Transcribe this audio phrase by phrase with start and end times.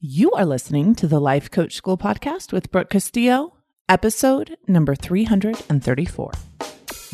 [0.00, 3.54] You are listening to the Life Coach School podcast with Brooke Castillo,
[3.88, 6.32] episode number 334.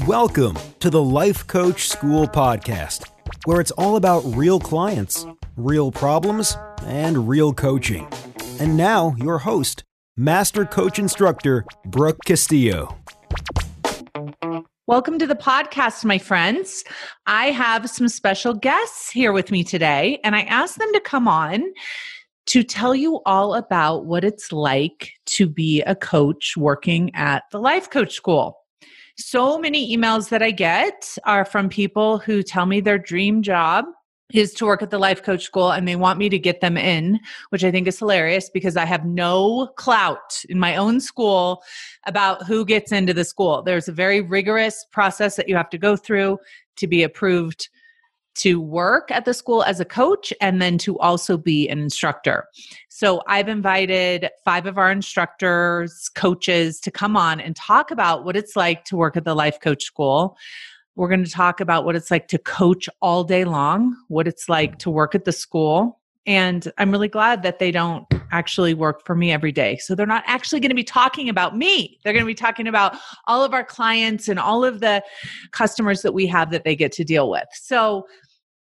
[0.04, 3.08] Welcome to the Life Coach School podcast,
[3.44, 5.24] where it's all about real clients,
[5.56, 8.08] real problems, and real coaching.
[8.58, 9.84] And now, your host,
[10.16, 12.98] Master Coach Instructor Brooke Castillo.
[14.88, 16.82] Welcome to the podcast, my friends.
[17.26, 21.28] I have some special guests here with me today, and I asked them to come
[21.28, 21.72] on
[22.46, 27.60] to tell you all about what it's like to be a coach working at the
[27.60, 28.58] Life Coach School.
[29.16, 33.84] So many emails that I get are from people who tell me their dream job
[34.32, 36.76] is to work at the life coach school and they want me to get them
[36.76, 41.62] in, which I think is hilarious because I have no clout in my own school
[42.06, 43.62] about who gets into the school.
[43.62, 46.38] There's a very rigorous process that you have to go through
[46.76, 47.68] to be approved
[48.34, 52.46] to work at the school as a coach and then to also be an instructor.
[52.88, 58.36] So I've invited five of our instructors, coaches to come on and talk about what
[58.36, 60.36] it's like to work at the Life Coach School.
[60.94, 64.48] We're going to talk about what it's like to coach all day long, what it's
[64.48, 66.00] like to work at the school.
[66.26, 69.76] And I'm really glad that they don't actually work for me every day.
[69.76, 71.98] So they're not actually going to be talking about me.
[72.02, 72.96] They're going to be talking about
[73.28, 75.04] all of our clients and all of the
[75.52, 77.46] customers that we have that they get to deal with.
[77.52, 78.06] So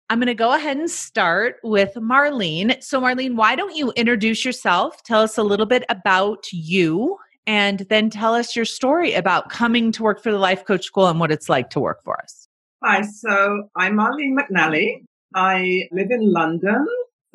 [0.10, 2.84] I'm going to go ahead and start with Marlene.
[2.84, 5.02] So, Marlene, why don't you introduce yourself?
[5.04, 9.90] Tell us a little bit about you, and then tell us your story about coming
[9.94, 12.50] to work for the Life Coach School and what it's like to work for us.
[12.84, 15.06] Hi, so I'm Marlene McNally.
[15.34, 16.86] I live in London,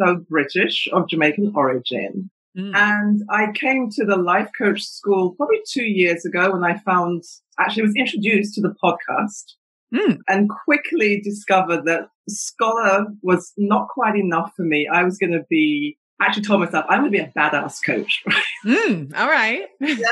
[0.01, 2.31] so British of Jamaican origin.
[2.57, 2.75] Mm.
[2.75, 7.23] And I came to the Life Coach School probably two years ago when I found,
[7.59, 9.57] actually was introduced to the podcast
[9.95, 10.19] mm.
[10.29, 14.89] and quickly discovered that scholar was not quite enough for me.
[14.91, 18.23] I was going to be, actually told myself, I'm going to be a badass coach.
[18.65, 19.67] mm, all right.
[19.81, 20.05] and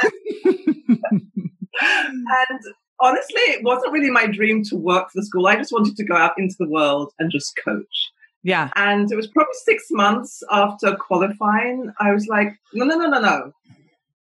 [3.00, 5.46] honestly, it wasn't really my dream to work for the school.
[5.46, 8.10] I just wanted to go out into the world and just coach.
[8.44, 8.68] Yeah.
[8.76, 11.90] And it was probably six months after qualifying.
[11.98, 13.52] I was like, no, no, no, no, no.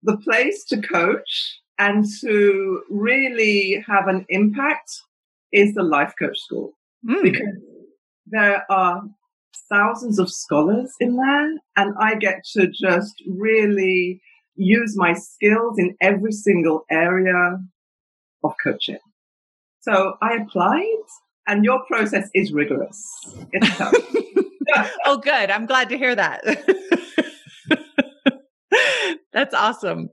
[0.02, 4.90] The place to coach and to really have an impact
[5.52, 6.72] is the life coach school
[7.08, 7.22] mm.
[7.22, 7.54] because
[8.26, 9.02] there are
[9.70, 14.20] thousands of scholars in there and I get to just really
[14.56, 17.60] use my skills in every single area
[18.42, 18.98] of coaching.
[19.80, 21.04] So I applied
[21.48, 23.02] and your process is rigorous.
[25.06, 25.50] oh, good.
[25.50, 26.44] I'm glad to hear that.
[29.32, 30.10] That's awesome.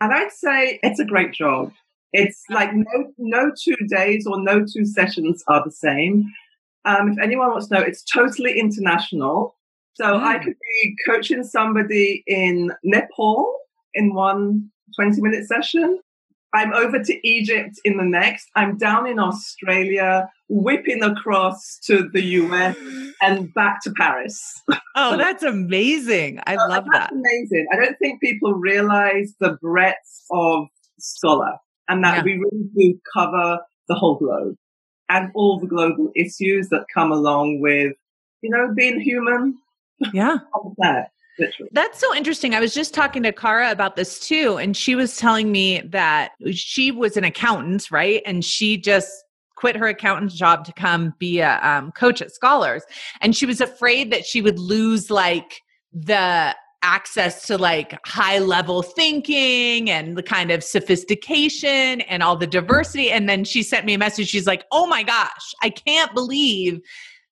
[0.00, 1.72] And I'd say it's a great job.
[2.12, 6.32] It's like no, no two days or no two sessions are the same.
[6.84, 9.56] Um, if anyone wants to know, it's totally international.
[9.94, 10.22] So mm.
[10.22, 13.52] I could be coaching somebody in Nepal
[13.94, 16.00] in one 20 minute session.
[16.56, 18.48] I'm over to Egypt in the next.
[18.54, 22.74] I'm down in Australia, whipping across to the US
[23.20, 24.62] and back to Paris.
[24.98, 26.40] Oh, that's amazing.
[26.46, 27.12] I uh, love that.
[27.12, 27.66] amazing.
[27.70, 30.68] I don't think people realize the breadth of
[30.98, 32.22] scholar and that yeah.
[32.22, 33.58] we really do cover
[33.88, 34.54] the whole globe
[35.10, 37.92] and all the global issues that come along with,
[38.40, 39.58] you know, being human.
[40.14, 40.38] Yeah.
[40.78, 41.10] that.
[41.72, 42.54] That's so interesting.
[42.54, 46.32] I was just talking to Kara about this too, and she was telling me that
[46.52, 48.22] she was an accountant, right?
[48.24, 49.10] And she just
[49.56, 52.84] quit her accountant job to come be a um, coach at Scholars,
[53.20, 55.60] and she was afraid that she would lose like
[55.92, 62.46] the access to like high level thinking and the kind of sophistication and all the
[62.46, 63.10] diversity.
[63.10, 64.28] And then she sent me a message.
[64.28, 66.80] She's like, oh my gosh, I can't believe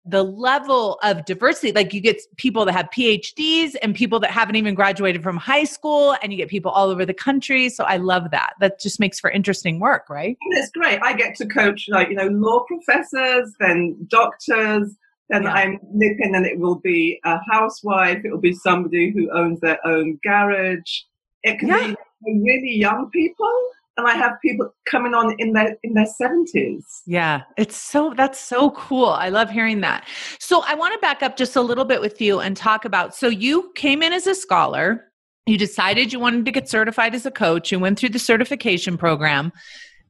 [0.07, 1.73] the level of diversity.
[1.73, 5.65] Like you get people that have PhDs and people that haven't even graduated from high
[5.65, 7.69] school, and you get people all over the country.
[7.69, 8.55] So I love that.
[8.61, 10.37] That just makes for interesting work, right?
[10.51, 11.01] It's great.
[11.03, 14.95] I get to coach like, you know, law professors, then doctors,
[15.31, 15.53] then yeah.
[15.53, 19.85] I'm nipping and it will be a housewife, it will be somebody who owns their
[19.87, 21.03] own garage.
[21.43, 21.89] It can yeah.
[21.89, 21.97] be
[22.27, 23.53] really young people.
[23.97, 27.03] And I have people coming on in their in their seventies.
[27.07, 29.07] Yeah, it's so that's so cool.
[29.07, 30.09] I love hearing that.
[30.41, 33.15] So I want to back up just a little bit with you and talk about.
[33.15, 35.13] So you came in as a scholar.
[35.47, 37.71] You decided you wanted to get certified as a coach.
[37.71, 39.53] You went through the certification program.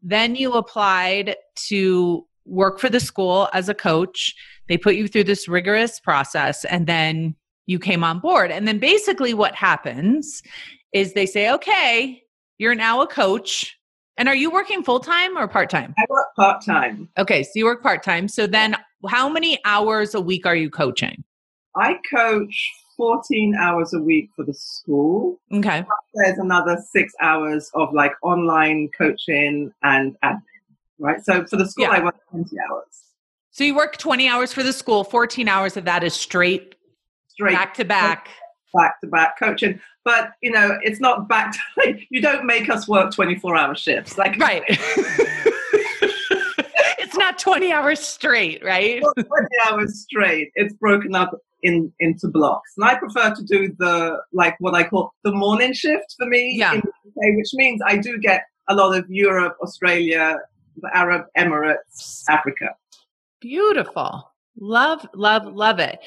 [0.01, 1.37] Then you applied
[1.69, 4.35] to work for the school as a coach
[4.69, 7.35] they put you through this rigorous process and then
[7.67, 8.51] you came on board.
[8.51, 10.43] And then basically what happens
[10.93, 12.23] is they say, okay,
[12.59, 13.77] you're now a coach.
[14.17, 15.93] And are you working full time or part time?
[15.99, 17.09] I work part time.
[17.19, 18.29] Okay, so you work part time.
[18.29, 18.77] So then
[19.09, 21.25] how many hours a week are you coaching?
[21.77, 25.41] I coach 14 hours a week for the school.
[25.53, 25.85] Okay.
[26.15, 30.41] There's another six hours of like online coaching and admin,
[31.01, 31.25] right?
[31.25, 31.91] So for the school, Yeah.
[31.91, 32.85] I work 20 hours
[33.51, 36.77] So you work 20 hours for the school, 14 hours of that is straight
[37.27, 38.29] straight back to back.
[38.73, 39.81] back to back coaching.
[40.05, 43.75] But you know, it's not back to like you don't make us work 24 hour
[43.75, 44.19] shifts.
[44.19, 44.63] Like Right.
[46.99, 49.01] it's not 20 hours straight, right?
[49.03, 49.27] 20
[49.69, 50.51] hours straight.
[50.55, 52.73] It's broken up in into blocks.
[52.77, 56.53] And I prefer to do the like what I call the morning shift for me
[56.57, 56.75] Yeah.
[56.75, 60.39] in the UK, which means I do get a lot of Europe, Australia,
[60.81, 62.75] the Arab Emirates, Africa.
[63.41, 64.31] Beautiful.
[64.59, 65.99] Love, love, love it.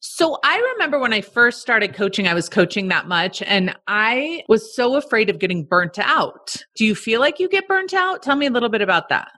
[0.00, 4.42] So I remember when I first started coaching, I was coaching that much and I
[4.48, 6.56] was so afraid of getting burnt out.
[6.76, 8.22] Do you feel like you get burnt out?
[8.22, 9.30] Tell me a little bit about that.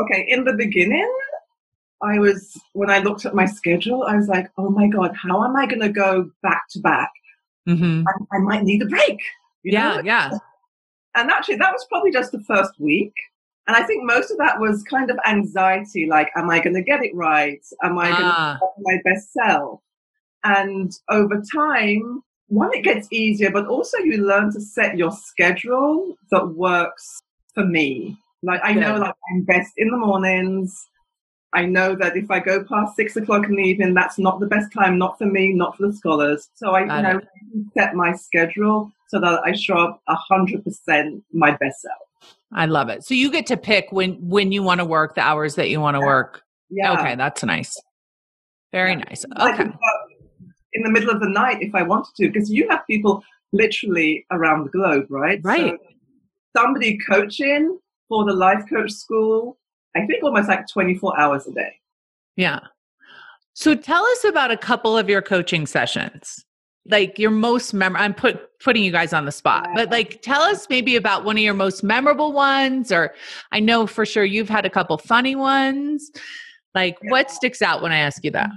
[0.00, 1.10] Okay, in the beginning,
[2.02, 5.44] I was when I looked at my schedule, I was like, oh my god, how
[5.44, 7.10] am I going to go back to back?
[7.68, 8.04] Mm-hmm.
[8.06, 9.20] I, I might need a break.
[9.64, 10.02] Yeah, know?
[10.04, 10.30] yeah.
[11.14, 13.12] And actually, that was probably just the first week.
[13.66, 16.82] And I think most of that was kind of anxiety like, am I going to
[16.82, 17.64] get it right?
[17.82, 19.80] Am I going to Ah, be my best self?
[20.44, 26.16] And over time, one, it gets easier, but also you learn to set your schedule
[26.32, 27.22] that works
[27.54, 28.18] for me.
[28.42, 29.02] Like, I know, Good.
[29.02, 30.88] like, I'm best in the mornings.
[31.54, 34.46] I know that if I go past six o'clock in the evening, that's not the
[34.46, 36.48] best time, not for me, not for the scholars.
[36.54, 37.20] So I you know,
[37.74, 42.00] set my schedule so that I show up a hundred percent my best self.
[42.54, 43.04] I love it.
[43.04, 45.80] So you get to pick when when you want to work, the hours that you
[45.80, 46.06] want to Yeah.
[46.06, 46.42] work.
[46.70, 46.92] Yeah.
[47.00, 47.80] Okay, that's nice.
[48.72, 49.04] Very Yeah.
[49.08, 49.24] nice.
[49.24, 49.64] Okay.
[49.64, 49.74] Uh,
[50.74, 53.22] in the middle of the night if I wanted to, because you have people
[53.52, 55.40] literally around the globe, right?
[55.44, 55.74] Right.
[55.74, 55.78] So
[56.56, 57.78] somebody coaching
[58.08, 59.58] for the life coach school,
[59.94, 61.78] I think almost like 24 hours a day.
[62.36, 62.60] Yeah.
[63.54, 66.44] So tell us about a couple of your coaching sessions.
[66.88, 69.68] Like your most mem I'm put putting you guys on the spot.
[69.74, 73.14] But like tell us maybe about one of your most memorable ones or
[73.52, 76.10] I know for sure you've had a couple funny ones.
[76.74, 78.50] Like what sticks out when I ask you that?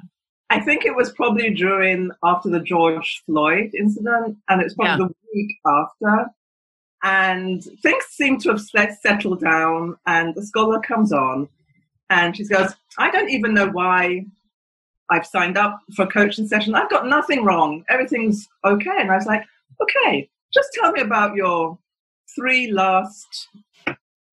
[0.50, 5.08] I think it was probably during after the George Floyd incident, and it's probably Yeah.
[5.08, 6.30] the week after.
[7.04, 11.50] And things seem to have set- settled down, and the scholar comes on,
[12.12, 14.26] and she goes, "I don't even know why
[15.10, 16.76] I've signed up for a coaching session.
[16.76, 17.84] I've got nothing wrong.
[17.90, 19.44] Everything's okay." And I was like,
[19.82, 21.78] "Okay, just tell me about your
[22.36, 23.48] three last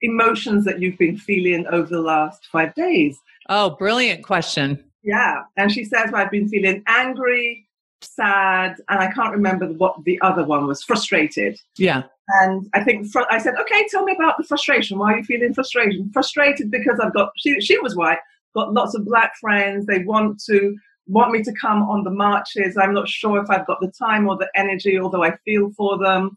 [0.00, 4.82] emotions that you've been feeling over the last five days." Oh, brilliant question.
[5.02, 5.42] Yeah.
[5.56, 7.66] And she says, well, I've been feeling angry,
[8.00, 11.58] sad, and I can't remember what the other one was, frustrated.
[11.76, 12.04] Yeah.
[12.40, 14.98] And I think fr- I said, okay, tell me about the frustration.
[14.98, 16.10] Why are you feeling frustration?
[16.12, 18.18] Frustrated because I've got, she, she was white,
[18.54, 19.86] got lots of black friends.
[19.86, 20.76] They want to,
[21.06, 22.76] want me to come on the marches.
[22.76, 25.98] I'm not sure if I've got the time or the energy, although I feel for
[25.98, 26.36] them.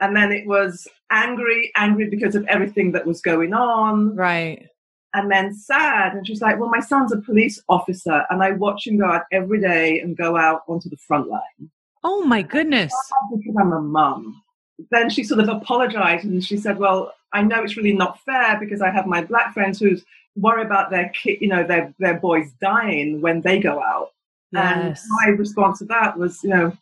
[0.00, 4.66] And then it was angry, angry because of everything that was going on Right.
[5.12, 6.14] and then sad.
[6.14, 9.24] And she's like, Well, my son's a police officer, and I watch him go out
[9.30, 11.70] every day and go out onto the front line
[12.02, 12.94] Oh my goodness.
[13.30, 14.42] because I'm a mum.
[14.90, 18.58] Then she sort of apologized and she said, Well, I know it's really not fair
[18.58, 19.96] because I have my black friends who
[20.36, 24.10] worry about their kid, you know, their, their boys dying when they go out.
[24.54, 25.06] And Yes.
[25.10, 26.76] my response to that was, you know,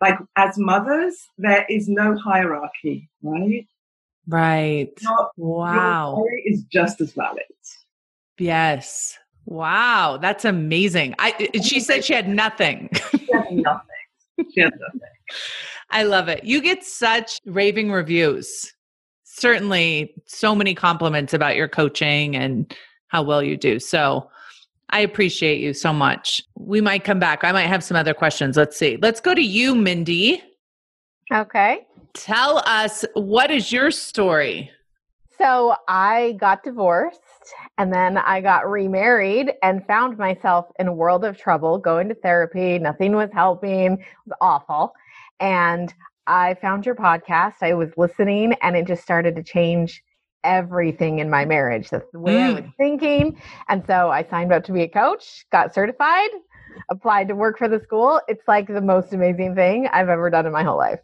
[0.00, 3.66] like as mothers, there is no hierarchy, right?
[4.26, 4.90] Right.
[5.00, 6.24] Your- Wow.
[6.46, 7.42] Is just as valid.
[8.38, 9.18] Yes.
[9.44, 11.14] Wow, that's amazing.
[11.18, 12.88] I she said she had nothing.
[13.10, 13.88] She has nothing.
[14.52, 15.00] She has nothing.
[15.90, 16.44] I love it.
[16.44, 18.72] You get such raving reviews.
[19.24, 22.74] Certainly so many compliments about your coaching and
[23.08, 23.78] how well you do.
[23.78, 24.28] So
[24.90, 26.42] I appreciate you so much.
[26.58, 27.44] We might come back.
[27.44, 28.56] I might have some other questions.
[28.56, 28.98] Let's see.
[29.00, 30.42] Let's go to you, Mindy.
[31.32, 31.86] Okay.
[32.14, 34.70] Tell us what is your story?
[35.38, 37.20] So I got divorced
[37.78, 42.14] and then I got remarried and found myself in a world of trouble going to
[42.14, 42.78] therapy.
[42.78, 43.94] Nothing was helping.
[43.94, 44.92] It was awful.
[45.40, 45.92] And
[46.26, 47.54] I found your podcast.
[47.62, 50.02] I was listening and it just started to change
[50.44, 51.88] everything in my marriage.
[51.90, 52.76] That's the way I was mm.
[52.76, 53.40] thinking.
[53.68, 56.30] And so I signed up to be a coach, got certified,
[56.90, 58.20] applied to work for the school.
[58.28, 61.00] It's like the most amazing thing I've ever done in my whole life.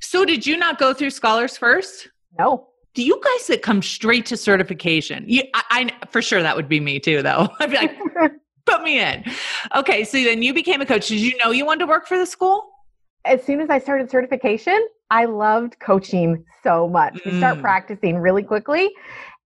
[0.00, 2.08] So did you not go through scholars first?
[2.38, 2.69] No.
[2.94, 5.24] Do you guys that come straight to certification?
[5.28, 7.48] You, I, I for sure that would be me too, though.
[7.60, 7.96] I'd be like,
[8.66, 9.24] put me in.
[9.74, 11.08] Okay, so then you became a coach.
[11.08, 12.66] Did you know you wanted to work for the school?
[13.26, 17.20] as soon as I started certification, I loved coaching so much.
[17.26, 17.60] We start Mm.
[17.60, 18.90] practicing really quickly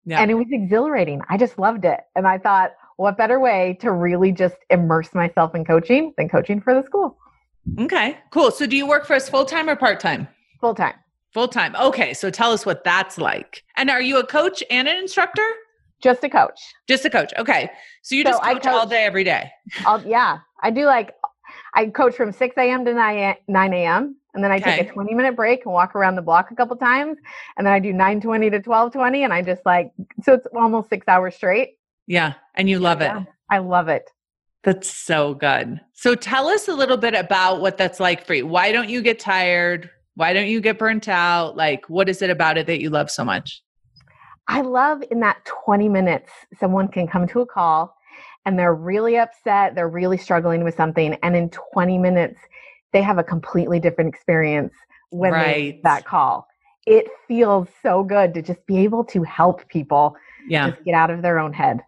[0.04, 0.20] Yeah.
[0.20, 1.20] and it was exhilarating.
[1.28, 1.98] I just loved it.
[2.14, 6.60] And I thought, what better way to really just immerse myself in coaching than coaching
[6.60, 7.18] for the school?
[7.80, 8.52] Okay, cool.
[8.52, 10.28] So do you work for us full time or part time?
[10.60, 10.94] Full time.
[11.34, 11.74] Full time.
[11.76, 13.64] Okay, so tell us what that's like.
[13.76, 15.46] And are you a coach and an instructor?
[16.00, 16.60] Just a coach.
[16.86, 17.32] Just a coach.
[17.36, 17.70] Okay.
[18.02, 19.50] So you So just I coach, all day, every day.
[20.04, 21.12] Yeah, I do like
[21.74, 22.84] I coach from 6 a.m.
[22.84, 24.16] to 9 9 a.m.
[24.34, 26.76] and then I take a 20 minute break and walk around the block a couple
[26.76, 27.18] times,
[27.56, 31.08] and then I do 9:20 to 12:20, and I just like so it's almost six
[31.08, 31.78] hours straight.
[32.06, 32.34] Yeah.
[32.54, 33.10] And you love it.
[33.50, 34.08] I love it.
[34.62, 35.80] That's so good.
[35.94, 38.46] So tell us a little bit about what that's like for you.
[38.46, 39.90] Why don't you get tired?
[40.16, 41.56] Why don't you get burnt out?
[41.56, 43.62] Like, what is it about it that you love so much?
[44.46, 47.96] I love in that 20 minutes, someone can come to a call
[48.44, 52.38] and they're really upset, they're really struggling with something, and in 20 minutes,
[52.92, 54.72] they have a completely different experience
[55.10, 55.74] when they Right.
[55.74, 56.46] make that call.
[56.86, 60.14] It feels so good to just be able to help people
[60.46, 60.70] Yeah.
[60.70, 61.80] just get out of their own head.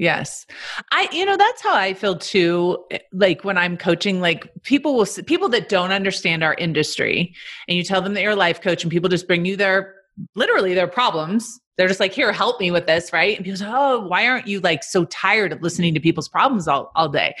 [0.00, 0.46] Yes.
[0.92, 4.96] I you know that's how I feel too eh, like when I'm coaching like people
[4.96, 7.34] will people that don't understand our industry
[7.68, 9.94] and you tell them that you're a life coach and people just bring you their
[10.34, 11.60] literally their problems.
[11.76, 13.36] They're just like here help me with this, right?
[13.36, 16.66] And people say, "Oh, why aren't you like so tired of listening to people's problems
[16.66, 17.34] all all day?"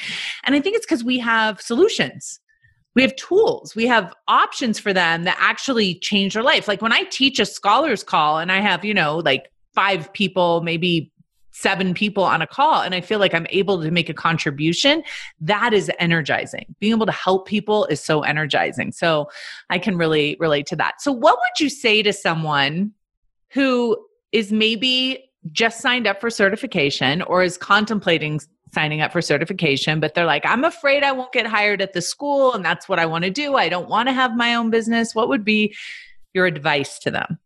[0.44, 2.40] And I think it's cuz we have solutions.
[2.94, 3.74] We have tools.
[3.74, 6.68] We have options for them that actually change their life.
[6.68, 10.60] Like when I teach a scholars call and I have, you know, like five people,
[10.60, 11.10] maybe
[11.60, 15.02] seven people on a call and I feel like I'm able to make a contribution,
[15.40, 16.74] that is energizing.
[16.80, 18.92] Being able to help people is so energizing.
[18.92, 19.30] So
[19.68, 21.00] I can really relate to that.
[21.00, 22.92] So, what would you say to someone
[23.50, 23.96] who
[24.32, 28.40] is maybe just signed up for certification or is contemplating
[28.72, 32.02] signing up for certification, but they're like, I'm afraid I won't get hired at the
[32.02, 33.56] school and that's what I want to do.
[33.56, 35.14] I don't want to have my own business.
[35.14, 35.74] What would be
[36.34, 37.38] your advice to them?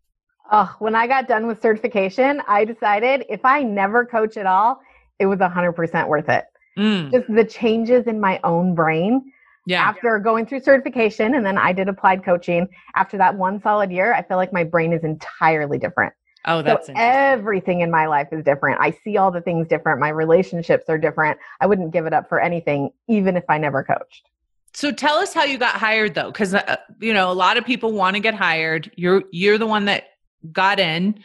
[0.51, 4.81] Oh, when I got done with certification, I decided if I never coach at all,
[5.19, 6.45] it was 100% worth it.
[6.79, 9.33] Mm, Just the changes in my own brain
[9.67, 9.83] yeah.
[9.83, 12.69] after going through certification and then I did applied coaching.
[12.95, 16.13] After that one solid year, I feel like my brain is entirely different.
[16.47, 18.79] Oh, that's so everything in my life is different.
[18.79, 19.99] I see all the things different.
[19.99, 21.39] My relationships are different.
[21.61, 24.29] I wouldn't give it up for anything, even if I never coached.
[24.75, 27.65] So tell us how you got hired though cuz uh, you know a lot of
[27.65, 28.91] people want to get hired.
[28.97, 30.05] You're you're the one that
[30.53, 31.21] got in.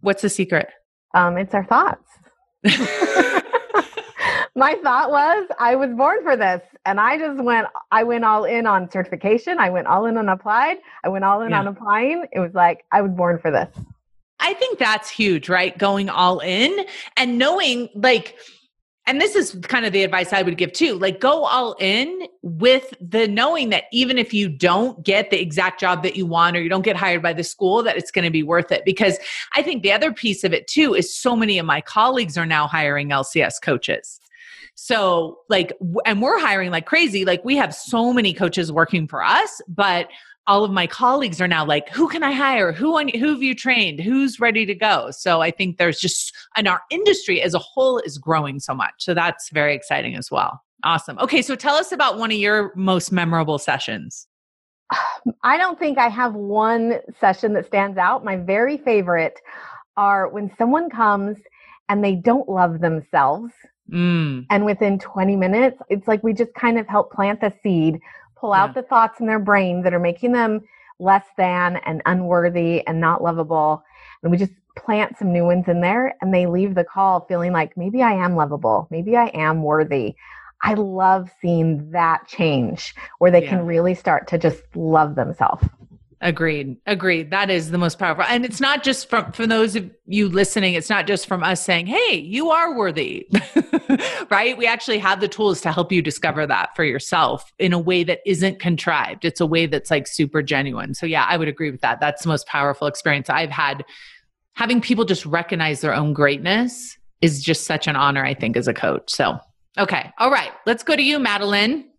[0.00, 0.68] What's the secret?
[1.14, 2.04] Um, it's our thoughts.
[4.54, 7.66] my thought was I was born for this, and I just went.
[7.90, 9.58] I went all in on certification.
[9.58, 10.78] I went all in on applied.
[11.04, 11.60] I went all in Yeah.
[11.60, 12.26] on applying.
[12.32, 13.68] It was like I was born for this.
[14.38, 15.76] I think that's huge, right?
[15.76, 18.36] Going all in and knowing like
[19.10, 20.94] and this is kind of the advice I would give too.
[20.94, 25.80] Like go all in with the knowing that even if you don't get the exact
[25.80, 28.24] job that you want or you don't get hired by the school that it's going
[28.24, 29.18] to be worth it because
[29.56, 32.46] I think the other piece of it too is so many of my colleagues are
[32.46, 34.20] now hiring LCS coaches.
[34.76, 35.76] So, like,
[36.06, 37.24] and we're hiring like crazy.
[37.24, 40.08] Like, we have so many coaches working for us, but
[40.50, 42.72] all of my colleagues are now like, who can I hire?
[42.72, 44.00] Who on, who have you trained?
[44.00, 45.12] Who's ready to go?
[45.12, 48.94] So I think there's just, and our industry as a whole is growing so much.
[48.98, 50.60] So that's very exciting as well.
[50.82, 51.20] Awesome.
[51.20, 54.26] Okay, so tell us about one of your most memorable sessions.
[55.44, 58.24] I don't think I have one session that stands out.
[58.24, 59.38] My very favorite
[59.96, 61.36] are when someone comes
[61.88, 63.52] and they don't love themselves.
[63.92, 68.00] Mm, And within 20 minutes, it's like we just kind of help plant the seed,
[68.40, 70.60] pull out the thoughts in their brain that are making them
[70.98, 73.82] less than and unworthy and not lovable.
[74.22, 77.52] And we just plant some new ones in there and they leave the call feeling
[77.52, 80.14] like maybe I am lovable, maybe I am worthy.
[80.62, 83.50] I love seeing that change where they Yeah.
[83.50, 85.66] can really start to just love themselves.
[86.20, 86.76] Agreed.
[86.86, 87.30] Agreed.
[87.30, 88.24] That is the most powerful.
[88.24, 91.64] And it's not just from for those of you listening, it's not just from us
[91.64, 93.28] saying, "Hey, you are worthy."
[94.30, 94.56] right?
[94.56, 98.04] We actually have the tools to help you discover that for yourself in a way
[98.04, 99.24] that isn't contrived.
[99.24, 100.94] It's a way that's like super genuine.
[100.94, 102.00] So yeah, I would agree with that.
[102.00, 103.84] That's the most powerful experience I've had.
[104.54, 108.68] Having people just recognize their own greatness is just such an honor, I think, as
[108.68, 109.10] a coach.
[109.10, 109.38] So,
[109.78, 110.10] okay.
[110.18, 110.50] All right.
[110.66, 111.90] Let's go to you, Madeline.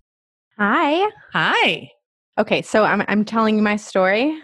[0.57, 1.09] Hi.
[1.33, 1.91] Hi.
[2.41, 4.35] Okay, so I'm I'm telling you my story.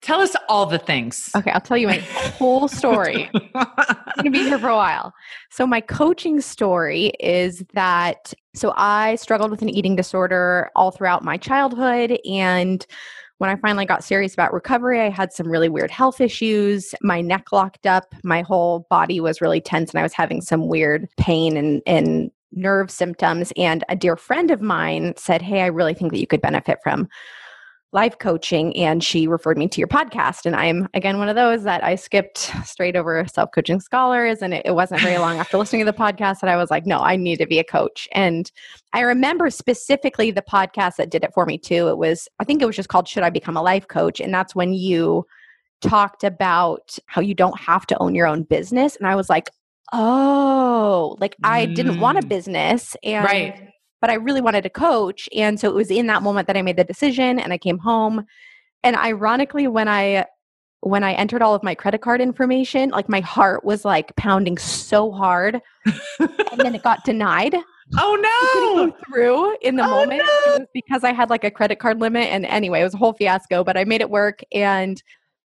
[0.00, 1.28] Tell us all the things.
[1.34, 3.28] Okay, I'll tell you my whole story.
[3.34, 3.66] I'm
[4.16, 5.12] going to be here for a while.
[5.50, 11.24] So my coaching story is that so I struggled with an eating disorder all throughout
[11.24, 12.86] my childhood and
[13.38, 16.94] when I finally got serious about recovery, I had some really weird health issues.
[17.02, 20.68] My neck locked up, my whole body was really tense and I was having some
[20.68, 25.66] weird pain and and nerve symptoms and a dear friend of mine said, "Hey, I
[25.66, 27.08] really think that you could benefit from
[27.92, 31.62] life coaching and she referred me to your podcast and i'm again one of those
[31.62, 35.84] that i skipped straight over self-coaching scholars and it, it, wasn't very long after listening
[35.84, 38.50] to the podcast that i was like no i need to be a coach and
[38.94, 41.88] i remember specifically the podcast that did it for me too.
[41.88, 44.20] It was i think it was just called should i become a life coach?
[44.20, 45.26] And that's when you
[45.82, 49.50] talked about how you don't have to own your own business and i was like
[49.92, 52.28] oh like i didn't want a mm.
[52.28, 53.72] business and right
[54.02, 55.28] but I really wanted to coach.
[55.34, 57.78] And so it was in that moment that I made the decision and I came
[57.78, 58.26] home.
[58.82, 60.26] And ironically, when I
[60.80, 64.58] when I entered all of my credit card information, like my heart was like pounding
[64.58, 65.60] so hard.
[66.18, 67.54] and then it got denied.
[67.96, 68.96] Oh no!
[69.06, 70.66] through in the oh, moment no.
[70.74, 73.62] because I had like a credit card limit, and anyway, it was a whole fiasco.
[73.62, 75.00] But I made it work, and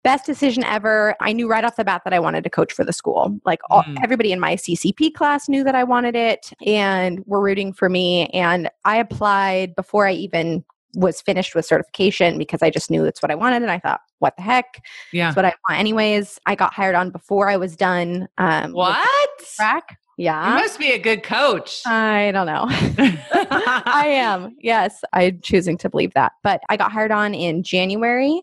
[0.04, 1.16] best decision ever.
[1.20, 3.37] I knew right off the bat that I wanted to coach for the school.
[3.44, 3.96] Like all, mm.
[4.04, 8.26] everybody in my CCP class knew that I wanted it and were rooting for me.
[8.28, 13.20] And I applied before I even was finished with certification because I just knew it's
[13.20, 13.62] what I wanted.
[13.62, 14.84] And I thought, what the heck?
[15.12, 15.28] Yeah.
[15.28, 16.38] It's what I want anyways.
[16.46, 18.28] I got hired on before I was done.
[18.38, 19.08] Um, what?
[19.56, 19.99] Track.
[20.16, 20.54] Yeah.
[20.54, 21.84] You must be a good coach.
[21.87, 22.66] I don't know.
[22.68, 24.56] I am.
[24.61, 26.32] Yes, I'm choosing to believe that.
[26.42, 28.42] But I got hired on in January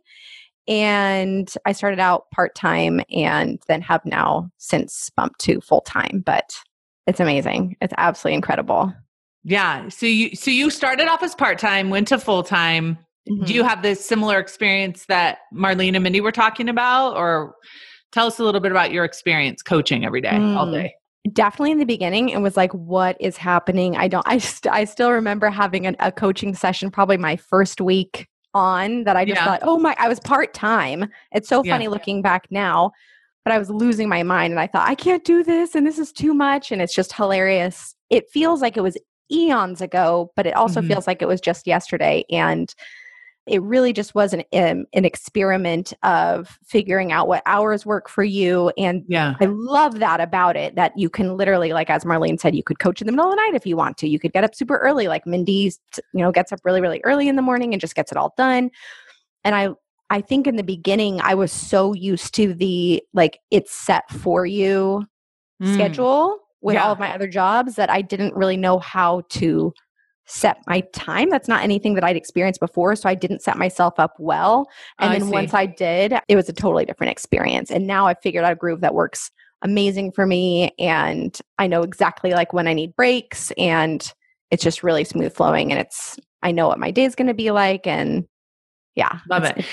[0.72, 6.24] and I started out part time and then have now since bumped to full time.
[6.26, 6.56] But
[7.08, 7.76] it's amazing.
[7.82, 8.94] It's absolutely incredible.
[9.44, 9.90] Yeah.
[9.90, 12.98] So you so you started off as part time, went to full time.
[13.30, 13.44] Mm-hmm.
[13.44, 17.54] Do you have this similar experience that Marlene and Mindy were talking about, or
[18.14, 20.56] tell us a little bit about your experience coaching every day, mm.
[20.56, 20.94] all day?
[21.34, 24.86] definitely in the beginning it was like what is happening i don't i, st- I
[24.86, 29.40] still remember having an, a coaching session probably my first week on that I just
[29.40, 29.46] yeah.
[29.46, 31.10] thought, oh my, I was part time.
[31.32, 31.90] It's so funny yeah.
[31.90, 32.92] looking back now,
[33.44, 36.00] but I was losing my mind and I thought, I can't do this and this
[36.00, 36.72] is too much.
[36.72, 37.96] And it's just hilarious.
[38.10, 38.98] It feels like it was
[39.32, 40.90] eons ago, but it also mm-hmm.
[40.90, 42.26] feels like it was just yesterday.
[42.30, 42.74] And
[43.48, 48.24] it really just was an um, an experiment of figuring out what hours work for
[48.24, 52.40] you and yeah i love that about it that you can literally like as marlene
[52.40, 54.20] said you could coach in the middle of the night if you want to you
[54.20, 55.72] could get up super early like mindy
[56.14, 58.34] you know gets up really really early in the morning and just gets it all
[58.38, 58.70] done
[59.44, 59.70] and i
[60.10, 64.46] i think in the beginning i was so used to the like it's set for
[64.46, 65.06] you
[65.62, 65.74] mm.
[65.74, 66.84] schedule with yeah.
[66.84, 69.74] all of my other jobs that i didn't really know how to
[70.32, 71.30] set my time.
[71.30, 72.96] That's not anything that I'd experienced before.
[72.96, 74.70] So I didn't set myself up well.
[74.98, 77.70] And then once I did, it was a totally different experience.
[77.70, 79.30] And now I've figured out a groove that works
[79.62, 80.72] amazing for me.
[80.80, 84.12] And I know exactly like when I need breaks and
[84.52, 85.72] it's just really smooth flowing.
[85.72, 87.86] And it's, I know what my day is going to be like.
[87.86, 88.26] And
[88.96, 89.20] yeah.
[89.30, 89.66] Love it.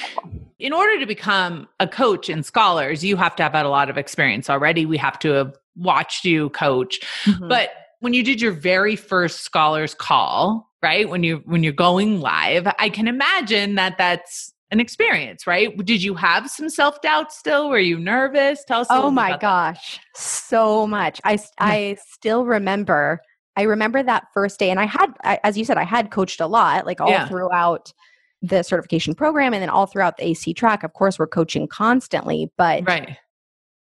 [0.58, 3.90] In order to become a coach in scholars, you have to have had a lot
[3.90, 4.86] of experience already.
[4.86, 7.00] We have to have watched you coach.
[7.24, 7.48] Mm-hmm.
[7.48, 11.08] But when you did your very first scholars call, right?
[11.08, 15.76] When you when you're going live, I can imagine that that's an experience, right?
[15.84, 17.70] Did you have some self doubt still?
[17.70, 18.64] Were you nervous?
[18.64, 18.86] Tell us.
[18.90, 20.20] oh my gosh, that.
[20.20, 21.20] so much.
[21.24, 23.20] I I still remember.
[23.56, 26.46] I remember that first day, and I had, as you said, I had coached a
[26.46, 27.26] lot, like all yeah.
[27.26, 27.92] throughout
[28.40, 30.84] the certification program, and then all throughout the AC track.
[30.84, 33.16] Of course, we're coaching constantly, but right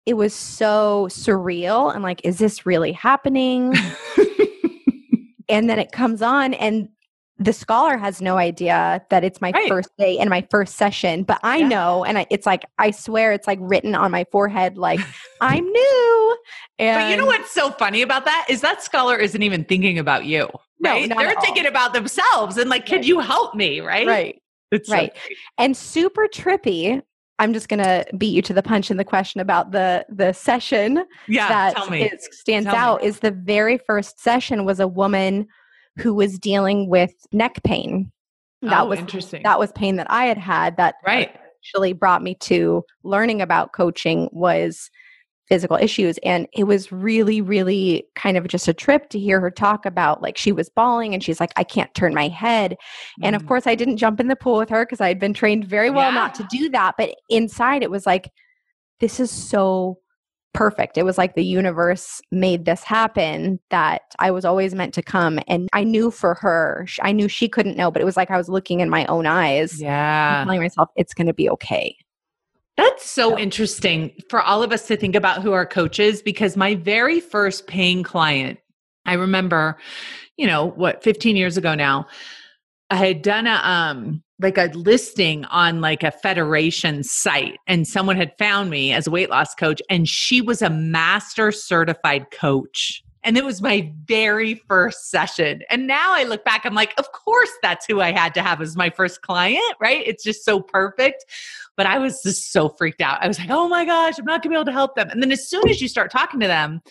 [0.05, 3.73] it was so surreal and like, is this really happening?
[5.49, 6.89] and then it comes on and
[7.41, 9.67] the scholar has no idea that it's my right.
[9.67, 11.67] first day and my first session, but I yeah.
[11.69, 14.99] know, and I, it's like I swear it's like written on my forehead, like
[15.41, 16.37] I'm new.
[16.77, 19.97] And but you know what's so funny about that is that scholar isn't even thinking
[19.97, 20.49] about you,
[20.83, 21.09] right?
[21.09, 24.07] No, They're thinking about themselves and like, can you help me, right?
[24.07, 24.41] Right.
[24.71, 25.11] It's right.
[25.15, 27.01] So and super trippy
[27.41, 30.31] I'm just going to beat you to the punch in the question about the the
[30.31, 33.07] session yeah, that is, stands tell out me.
[33.07, 35.47] is the very first session was a woman
[35.97, 38.11] who was dealing with neck pain.
[38.61, 39.41] That oh, was interesting.
[39.41, 41.35] That was pain that I had had that right.
[41.57, 44.91] actually brought me to learning about coaching was
[45.51, 46.17] physical issues.
[46.23, 50.21] And it was really, really kind of just a trip to hear her talk about
[50.21, 52.77] like she was bawling and she's like, I can't turn my head.
[53.19, 53.25] Mm.
[53.25, 53.49] And of mm.
[53.49, 55.89] course, I didn't jump in the pool with her because I had been trained very
[55.89, 56.15] well yeah.
[56.15, 56.95] not to do that.
[56.97, 58.31] But inside, it was like,
[59.01, 59.97] this is so
[60.53, 60.97] perfect.
[60.97, 65.37] It was like the universe made this happen that I was always meant to come.
[65.49, 68.37] And I knew for her, I knew she couldn't know, but it was like I
[68.37, 69.81] was looking in my own eyes.
[69.81, 70.43] Yeah.
[70.45, 71.97] Telling myself, it's going to be okay.
[72.77, 76.75] That's so interesting for all of us to think about who are coaches because my
[76.75, 78.59] very first paying client,
[79.05, 79.77] I remember,
[80.37, 82.07] you know, what 15 years ago now,
[82.89, 88.17] I had done a um like a listing on like a federation site and someone
[88.17, 93.03] had found me as a weight loss coach and she was a master certified coach
[93.23, 95.61] And it was my very first session.
[95.69, 98.61] And now I look back, I'm like, of course, that's who I had to have
[98.61, 100.03] as my first client, right?
[100.05, 101.25] It's just so perfect.
[101.77, 103.21] But I was just so freaked out.
[103.21, 105.09] I was like, oh my gosh, I'm not gonna be able to help them.
[105.09, 106.81] And then as soon as you start talking to them,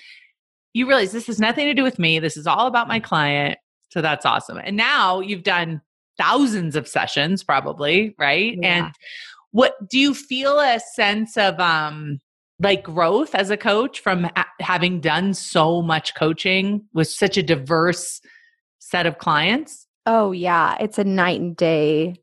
[0.73, 2.21] you realize this has nothing to do with me.
[2.21, 3.59] This is all about my client.
[3.91, 4.59] So that's awesome.
[4.59, 5.81] And now you've done
[6.17, 8.57] thousands of sessions, probably, right?
[8.61, 8.87] Yeah.
[8.87, 8.95] And
[9.51, 12.21] what do you feel a sense of um
[12.61, 17.43] like growth as a coach from ha- having done so much coaching with such a
[17.43, 18.21] diverse
[18.79, 19.87] set of clients?
[20.07, 20.77] Oh, yeah.
[20.81, 22.17] It's a night and day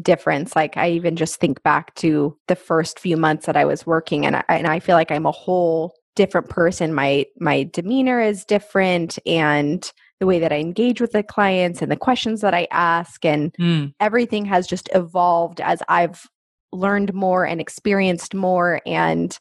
[0.00, 0.56] difference.
[0.56, 4.24] Like, I even just think back to the first few months that I was working,
[4.24, 6.94] and I, and I feel like I'm a whole different person.
[6.94, 11.90] My my demeanor is different, and the way that I engage with the clients and
[11.90, 16.26] the questions that I ask, and Mm, everything has just evolved as I've
[16.72, 19.38] learned more and experienced more and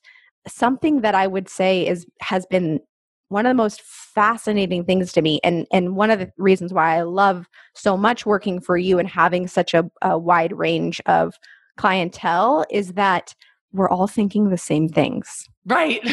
[0.48, 2.80] something that I would say is has been
[3.30, 6.98] one of the most fascinating things to me and and one of the reasons why
[6.98, 11.36] I love so much working for you and having such a, a wide range of
[11.78, 13.34] clientele is that
[13.74, 16.04] we're all thinking the same things right.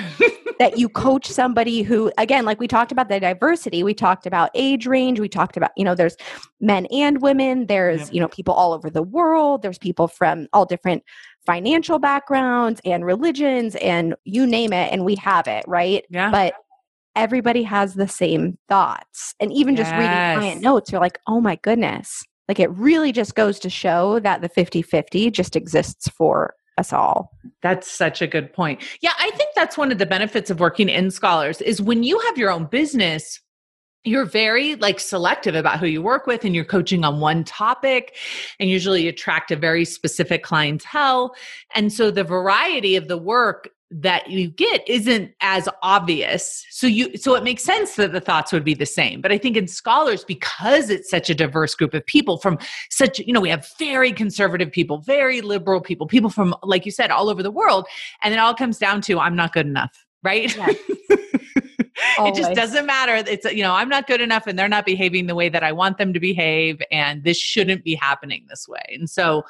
[0.60, 4.50] that you coach somebody who again like we talked about the diversity we talked about
[4.54, 6.16] age range we talked about you know there's
[6.60, 8.14] men and women there's Yep.
[8.14, 11.02] you know people all over the world there's people from all different
[11.48, 16.04] financial backgrounds and religions and you name it and we have it right?
[16.10, 16.30] Yeah.
[16.30, 16.54] but
[17.16, 19.34] everybody has the same thoughts.
[19.40, 22.22] And even just reading client notes you're like oh my goodness.
[22.48, 27.30] Like it really just goes to show that the 50-50 just exists for us all.
[27.62, 28.82] That's such a good point.
[29.00, 32.18] Yeah, I think that's one of the benefits of working in scholars is when you
[32.20, 33.40] have your own business,
[34.04, 38.16] you're very like selective about who you work with and you're coaching on one topic
[38.58, 41.34] and usually you attract a very specific clientele.
[41.74, 46.66] And so the variety of the work that you get isn't as obvious.
[46.70, 49.22] So you so it makes sense that the thoughts would be the same.
[49.22, 52.58] But I think in scholars because it's such a diverse group of people from
[52.90, 56.92] such you know we have very conservative people, very liberal people, people from like you
[56.92, 57.86] said all over the world
[58.22, 60.54] and it all comes down to I'm not good enough, right?
[62.18, 63.14] It just doesn't matter.
[63.16, 65.72] It's you know, I'm not good enough and they're not behaving the way that I
[65.72, 68.82] want them to behave and this shouldn't be happening this way.
[68.90, 69.44] And so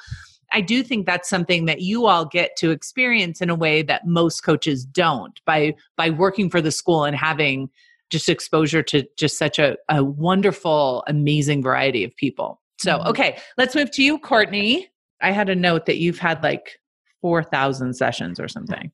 [0.51, 4.07] I do think that's something that you all get to experience in a way that
[4.07, 7.69] most coaches don't by by working for the school and having
[8.09, 12.59] just exposure to just such a, a wonderful, amazing variety of people.
[12.79, 13.07] So, Mhm.
[13.07, 14.87] okay, let's move to you, Courtney.
[15.21, 16.79] I had a note that you've had like
[17.21, 18.91] 4,000 sessions or something.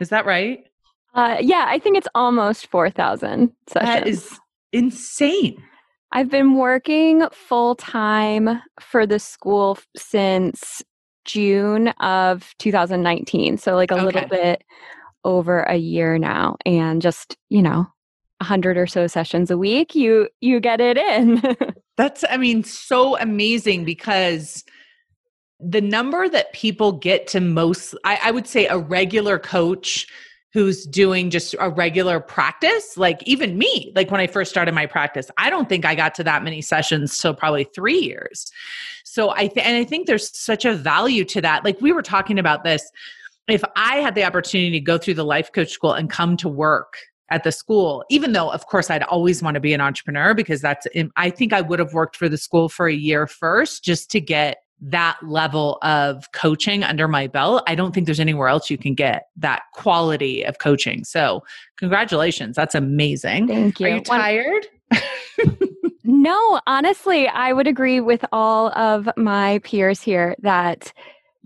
[0.00, 0.66] Is that right?
[1.16, 3.88] Uh, yeah, I think it's almost 4,000 sessions.
[3.88, 4.38] That is
[4.72, 5.56] insane.
[6.12, 10.82] I've been working full time for the school since
[11.24, 13.56] June of 2019.
[13.56, 14.62] So, like a little bit
[15.24, 16.56] over a year now.
[16.66, 17.86] And just, you know,
[18.40, 21.42] a hundred or so sessions a week, you you get it in.
[21.96, 24.64] That's, I mean, so amazing because
[25.58, 30.06] the number that people get to most, I, I would say a regular coach
[30.56, 34.86] who's doing just a regular practice, like even me, like when I first started my
[34.86, 38.50] practice, I don't think I got to that many sessions till probably three years.
[39.04, 41.62] So I, th- and I think there's such a value to that.
[41.62, 42.90] Like we were talking about this.
[43.48, 46.48] If I had the opportunity to go through the life coach school and come to
[46.48, 46.96] work
[47.30, 50.62] at the school, even though, of course, I'd always want to be an entrepreneur because
[50.62, 54.10] that's, I think I would have worked for the school for a year first just
[54.12, 57.62] to get that level of coaching under my belt.
[57.66, 61.04] I don't think there's anywhere else you can get that quality of coaching.
[61.04, 61.42] So,
[61.76, 62.56] congratulations.
[62.56, 63.48] That's amazing.
[63.48, 63.86] Thank you.
[63.86, 64.66] Are you tired?
[66.08, 70.92] No, honestly, I would agree with all of my peers here that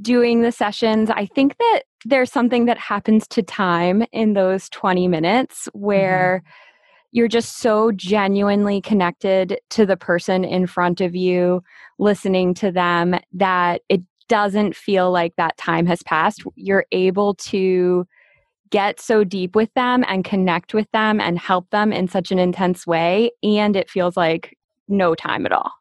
[0.03, 5.09] doing the sessions, I think that there's something that happens to time in those 20
[5.09, 5.81] minutes mm-hmm.
[5.81, 6.43] where
[7.12, 11.62] you're just so genuinely connected to the person in front of you,
[11.99, 16.42] listening to them, that it doesn't feel like that time has passed.
[16.55, 18.07] You're able to
[18.70, 22.38] get so deep with them and connect with them and help them in such an
[22.38, 24.57] intense way and it feels like
[24.88, 25.73] no time at all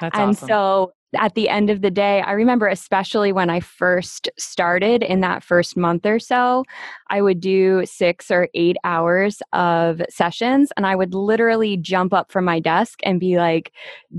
[0.00, 0.48] That's and awesome.
[0.48, 5.20] so at the end of the day i remember especially when i first started in
[5.20, 6.64] that first month or so
[7.08, 12.30] i would do six or eight hours of sessions and i would literally jump up
[12.30, 13.72] from my desk and be like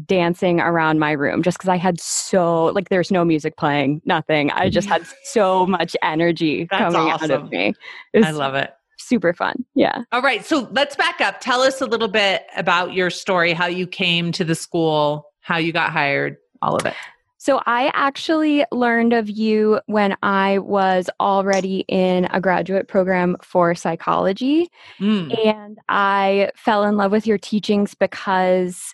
[0.06, 4.52] dancing around my room just because i had so like there's no music playing nothing
[4.52, 7.74] i just had so much energy That's coming out of me
[8.16, 8.72] I love it.
[8.98, 10.46] super fun yeah All right.
[10.46, 11.40] So let's back up.
[11.40, 15.58] Tell us a little bit about your story, how you came to the school, how
[15.58, 16.94] you got hired, all of it.
[17.38, 23.74] So I actually learned of you when I was already in a graduate program for
[23.74, 24.70] psychology.
[25.00, 25.48] Mm.
[25.48, 28.94] And I fell in love with your teachings because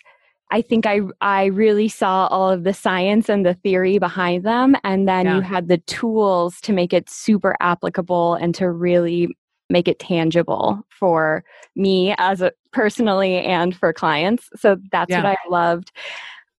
[0.50, 4.76] I think I I really saw all of the science and the theory behind them
[4.82, 5.36] and then Yeah.
[5.36, 9.36] you had the tools to make it super applicable and to really
[9.68, 11.44] make it tangible for
[11.76, 14.48] me as a personally and for clients.
[14.56, 15.92] So that's what I loved.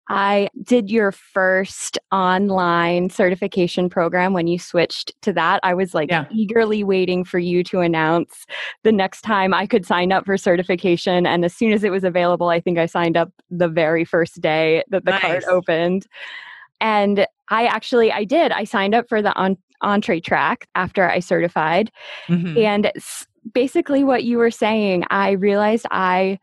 [0.09, 5.59] I did your first online certification program when you switched to that.
[5.63, 6.25] I was like Yeah.
[6.31, 8.45] eagerly waiting for you to announce
[8.83, 11.25] the next time I could sign up for certification.
[11.27, 14.41] And as soon as it was available, I think I signed up the very first
[14.41, 16.07] day that the card opened.
[16.81, 18.51] And I actually I did.
[18.51, 21.91] I signed up for the on, entree track after I certified.
[22.27, 22.57] Mhm.
[22.63, 26.39] And s- basically, what you were saying, I realized I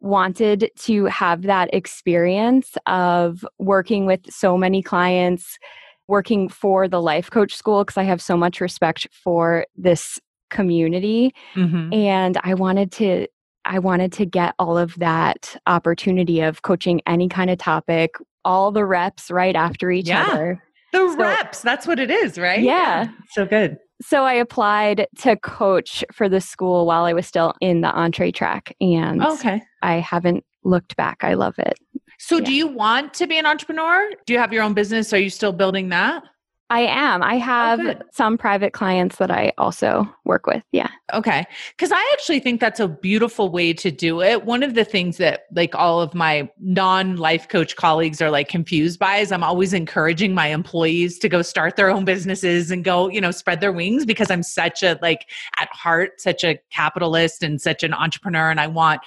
[0.00, 5.58] wanted to have that experience of working with so many clients,
[6.06, 10.18] working for the life coach school, because I have so much respect for this
[10.50, 11.34] community.
[11.54, 11.94] Mhm.
[11.94, 13.26] And I wanted to.
[13.64, 18.72] I wanted to get all of that opportunity of coaching any kind of topic, all
[18.72, 20.26] the reps right after each Yeah.
[20.26, 20.62] other.
[20.92, 22.60] The So- reps, that's what it is, right?
[22.60, 23.08] Yeah.
[23.32, 23.76] So good.
[24.00, 28.30] So I applied to coach for the school while I was still in the entree
[28.30, 29.60] track, and Okay.
[29.82, 31.18] I haven't looked back.
[31.22, 31.78] I love it.
[32.18, 34.10] So, do you want to be an entrepreneur?
[34.26, 35.12] Do you have your own business?
[35.12, 36.24] Are you still building that?
[36.70, 37.22] I am.
[37.22, 38.02] I oh, have good.
[38.12, 40.62] some private clients that I also work with.
[40.70, 40.90] Yeah.
[41.14, 41.46] Okay.
[41.70, 44.44] Because I actually think that's a beautiful way to do it.
[44.44, 48.48] One of the things that, like, all of my non life coach colleagues are like
[48.48, 52.84] confused by is I'm always encouraging my employees to go start their own businesses and
[52.84, 56.58] go, you know, spread their wings because I'm such a, like, at heart, such a
[56.70, 58.50] capitalist and such an entrepreneur.
[58.50, 59.00] And I want,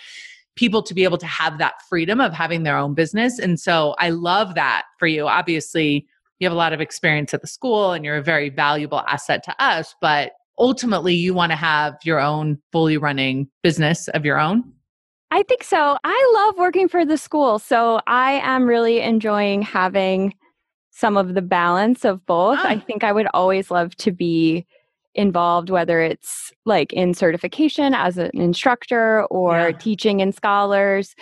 [0.55, 3.39] people to be able to have that freedom of having their own business.
[3.39, 5.27] And so I love that for you.
[5.27, 6.05] Obviously,
[6.39, 9.43] you have a lot of experience at the school and you're a very valuable asset
[9.43, 14.39] to us, but ultimately you want to have your own fully running business of your
[14.39, 14.63] own.
[15.29, 15.97] I think so.
[16.03, 17.57] I love working for the school.
[17.57, 20.33] So I am really enjoying having
[20.89, 22.59] some of the balance of both.
[22.59, 22.67] Ah.
[22.67, 24.65] I think I would always love to be
[25.15, 29.77] involved, whether it's like in certification as an instructor or Yeah.
[29.77, 31.15] teaching in scholars.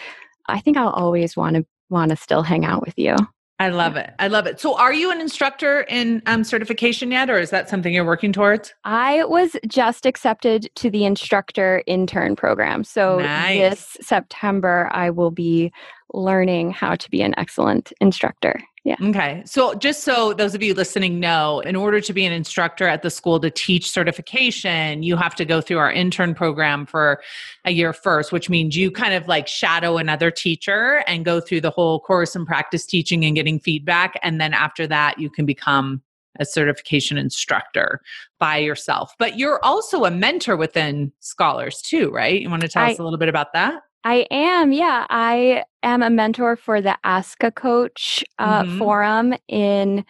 [0.47, 3.15] I think I'll always want to want to still hang out with you.
[3.61, 4.11] I love it.
[4.19, 4.57] I love it.
[4.61, 8.31] So are you an instructor in um, certification yet, or is that something you're working
[8.31, 8.73] towards?
[8.85, 12.85] I was just accepted to the instructor intern program.
[12.85, 13.57] So Nice.
[13.57, 15.73] this September, I will be
[16.13, 18.61] learning how to be an excellent instructor.
[18.85, 18.95] Yeah.
[19.01, 19.43] Okay.
[19.45, 23.01] So, just so those of you listening know, in order to be an instructor at
[23.01, 27.21] the school to teach certification, you have to go through our intern program for
[27.65, 31.61] a year first, which means you kind of like shadow another teacher and go through
[31.61, 34.17] the whole course and practice teaching and getting feedback.
[34.23, 36.01] And then after that, you can become
[36.39, 37.99] a certification instructor
[38.39, 39.13] by yourself.
[39.19, 42.41] But you're also a mentor within scholars too, right?
[42.41, 43.81] You want to tell I- us a little bit about that?
[44.03, 45.05] I am, yeah.
[45.09, 48.77] I am a mentor for the Ask a Coach uh, Mhm.
[48.77, 50.05] forum in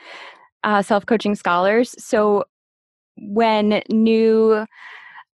[0.63, 1.95] uh, Self Coaching Scholars.
[2.03, 2.43] So
[3.17, 4.65] when new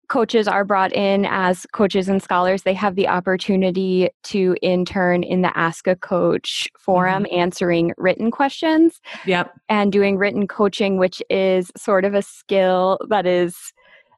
[0.07, 5.41] coaches are brought in as coaches and scholars, they have the opportunity to intern in
[5.41, 9.51] the Ask a Coach forum, answering written questions Yep.
[9.67, 13.73] and doing written coaching, which is sort of a skill that is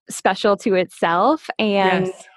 [0.09, 1.49] special to itself.
[1.57, 2.27] And yes.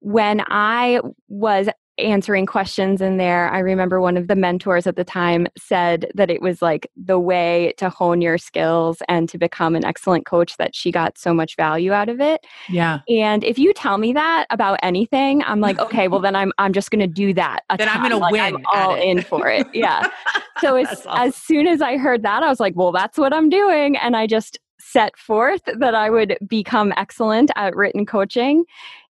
[0.00, 5.02] When I was answering questions in there, I remember one of the mentors at the
[5.02, 9.74] time said that it was like the way to hone your skills and to become
[9.74, 12.46] an excellent coach that she got so much value out of it.
[12.68, 13.00] Yeah.
[13.08, 16.72] And if you tell me that about anything, I'm like, okay, well then I'm I'm
[16.72, 17.64] just going to do that.
[17.76, 18.10] Then I'm ton.
[18.10, 19.02] gonna Like, win I'm all it.
[19.02, 19.66] in for it.
[19.74, 20.08] Yeah.
[20.60, 21.12] So as awesome.
[21.28, 24.16] as soon as I heard that, I was like, well, that's what I'm doing, and
[24.16, 28.64] I just set forth that I would become excellent at written coaching.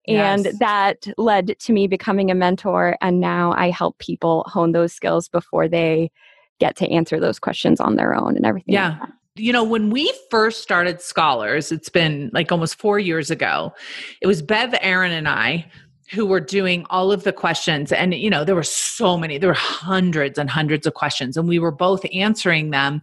[0.09, 0.59] And Yes.
[0.59, 2.97] that led to me becoming a mentor.
[3.01, 6.11] And now I help people hone those skills before they
[6.59, 8.75] get to answer those questions on their own and everything.
[8.75, 8.97] Yeah.
[9.01, 9.13] that.
[9.37, 13.73] You know, when we first started Scholars, it's been like almost four years ago,
[14.21, 15.71] it was Bev Aron, and I
[16.11, 17.93] who were doing all of the questions.
[17.93, 21.47] And, you know, there were so many, there were hundreds and hundreds of questions, and
[21.47, 23.03] we were both answering them.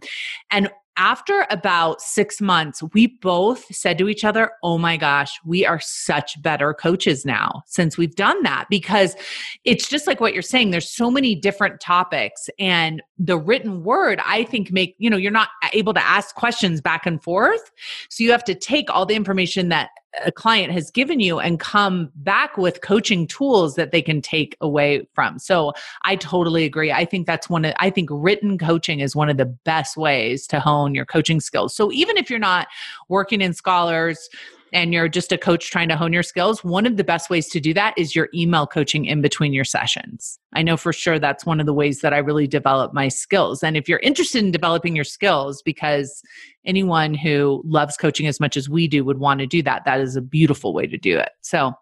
[0.50, 5.64] And after about six months, we both said to each other, Oh my gosh, we
[5.66, 9.16] are such better coaches now since we've done that because
[9.64, 10.70] it's just like what you're saying.
[10.70, 15.30] There's so many different topics, and the written word, I think, make you know, you're
[15.30, 17.70] not able to ask questions back and forth.
[18.08, 19.90] So you have to take all the information that
[20.24, 24.56] a client has given you and come back with coaching tools that they can take
[24.60, 25.38] away from.
[25.38, 25.72] So
[26.04, 26.92] I totally agree.
[26.92, 30.46] I think that's one of, I think written coaching is one of the best ways
[30.48, 31.74] to hone your coaching skills.
[31.74, 32.68] So even if you're not
[33.08, 34.28] working in scholars,
[34.76, 37.48] and you're just a coach trying to hone your skills, one of the best ways
[37.48, 40.38] to do that is your email coaching in between your sessions.
[40.52, 43.62] I know for sure that's one of the ways that I really develop my skills.
[43.62, 46.20] And if you're interested in developing your skills, because
[46.66, 49.98] anyone who loves coaching as much as we do would want to do that, that
[49.98, 51.30] is a beautiful way to do it.
[51.40, 51.72] So,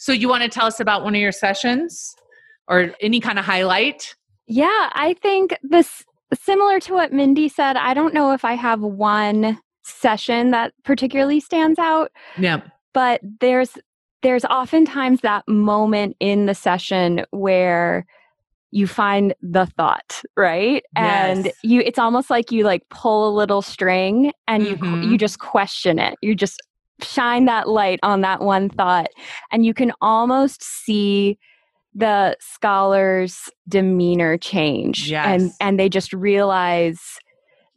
[0.00, 2.12] so you want to tell us about one of your sessions
[2.66, 4.16] or any kind of highlight?
[4.48, 6.02] Yeah, I think this
[6.34, 7.76] similar to what Mindy said.
[7.76, 12.10] I don't know if I have one session that particularly stands out.
[12.38, 12.62] Yeah.
[12.92, 13.76] But there's
[14.22, 18.06] there's oftentimes that moment in the session where
[18.72, 21.36] you find the thought right yes.
[21.36, 25.02] and you it's almost like you like pull a little string and mm-hmm.
[25.02, 26.60] you you just question it you just
[27.02, 29.08] shine that light on that one thought
[29.52, 31.38] and you can almost see
[31.94, 35.26] the scholars demeanor change yes.
[35.26, 37.18] and and they just realize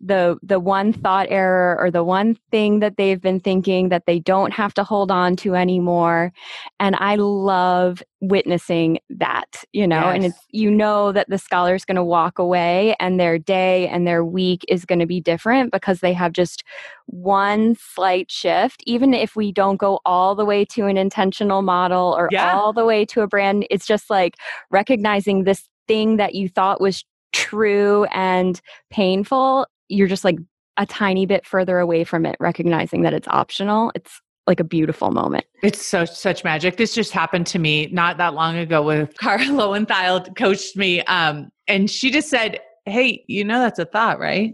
[0.02, 4.20] the the one thought error or the one thing that they've been thinking that they
[4.20, 6.34] don't have to hold on to anymore
[6.80, 10.16] and i love witnessing that you know yes.
[10.16, 13.88] and it's you know that the scholar is going to walk away and their day
[13.88, 16.64] and their week is going to be different because they have just
[17.06, 22.16] one slight shift even if we don't go all the way to an intentional model
[22.18, 22.54] or yeah.
[22.54, 24.36] all the way to a brand it's just like
[24.72, 30.38] recognizing this thing that you thought was true and painful you're just like
[30.78, 33.92] a tiny bit further away from it, recognizing that it's optional.
[33.96, 35.46] It's like a beautiful moment.
[35.64, 36.78] It's so such magic.
[36.78, 41.02] This just happened to me not that long ago with Kara Loewentheil coached me.
[41.04, 44.54] Um, and she just said, Hey, you know that's a thought, right?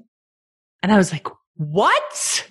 [0.82, 2.48] And I was like, What?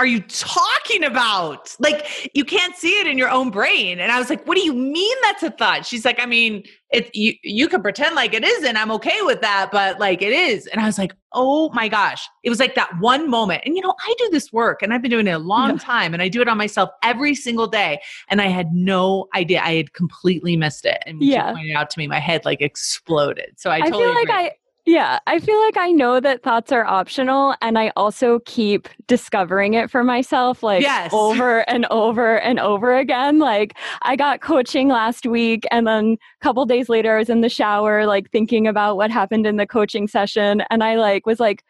[0.00, 1.76] Are you talking about?
[1.78, 4.00] Like you can't see it in your own brain.
[4.00, 5.84] And I was like, what do you mean that's a thought?
[5.84, 8.78] She's like, I mean, it you you can pretend like it isn't.
[8.78, 10.66] I'm okay with that, but like it is.
[10.68, 12.26] And I was like, oh my gosh.
[12.42, 13.60] It was like that one moment.
[13.66, 15.76] And you know, I do this work and I've been doing it a long yeah.
[15.76, 18.00] time and I do it on myself every single day.
[18.28, 19.60] And I had no idea.
[19.60, 21.02] I had completely missed it.
[21.04, 21.52] And yeah.
[21.52, 23.56] pointed out to me, my head like exploded.
[23.58, 24.34] So I, I totally feel like agree.
[24.46, 24.52] I
[24.90, 29.74] yeah, I feel like I know that thoughts are optional and I also keep discovering
[29.74, 31.12] it for myself like yes.
[31.12, 33.38] over and over and over again.
[33.38, 37.40] Like I got coaching last week and then a couple days later I was in
[37.40, 41.38] the shower like thinking about what happened in the coaching session and I like was
[41.38, 41.64] like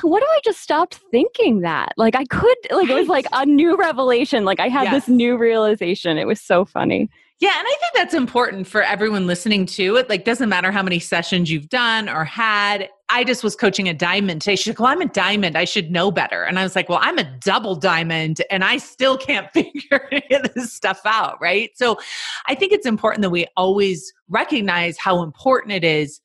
[0.00, 1.92] what do I just stopped thinking that?
[1.98, 4.46] Like I could like it was like a new revelation.
[4.46, 5.04] Like I had yes.
[5.04, 6.16] this new realization.
[6.16, 7.10] It was so funny.
[7.38, 10.08] Yeah, and I think that's important for everyone listening to it.
[10.08, 12.88] Like, doesn't matter how many sessions you've done or had.
[13.10, 14.56] I just was coaching a diamond today.
[14.56, 15.56] She's like, Well, I'm a diamond.
[15.56, 16.44] I should know better.
[16.44, 20.08] And I was like, Well, I'm a double diamond and I still can't figure
[20.54, 21.40] this stuff out.
[21.40, 21.70] Right.
[21.76, 21.98] So
[22.46, 26.20] I think it's important that we always recognize how important it is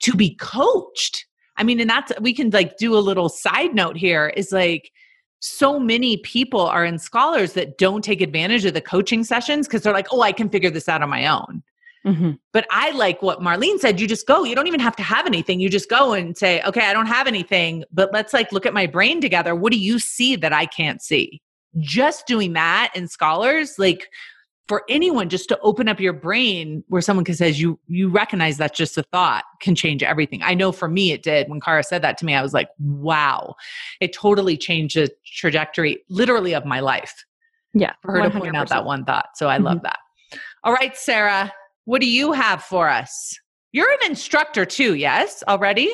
[0.00, 1.26] to be coached.
[1.58, 4.90] I mean, and that's, we can like do a little side note here is like,
[5.46, 9.82] so many people are in scholars that don't take advantage of the coaching sessions because
[9.82, 11.62] they're like, oh, I can figure this out on my own.
[12.04, 12.32] Mm-hmm.
[12.52, 14.00] But I like what Marlene said.
[14.00, 14.44] You just go.
[14.44, 15.60] You don't even have to have anything.
[15.60, 18.74] You just go and say, okay, I don't have anything, but let's like look at
[18.74, 19.54] my brain together.
[19.54, 21.40] What do you see that I can't see?
[21.78, 24.08] Just doing that in scholars, like
[24.68, 28.56] for anyone just to open up your brain where someone can says you you recognize
[28.56, 30.42] that's just a thought can change everything.
[30.42, 31.48] I know for me it did.
[31.48, 33.54] When kara said that to me i was like wow.
[34.00, 37.24] It totally changed the trajectory literally of my life.
[37.74, 38.32] Yeah for her 100%.
[38.32, 39.28] to point out that one thought.
[39.34, 39.64] So i mm-hmm.
[39.64, 39.98] love that.
[40.64, 41.52] All right sarah
[41.84, 43.38] what do you have for us?
[43.72, 45.92] You're an instructor too yes already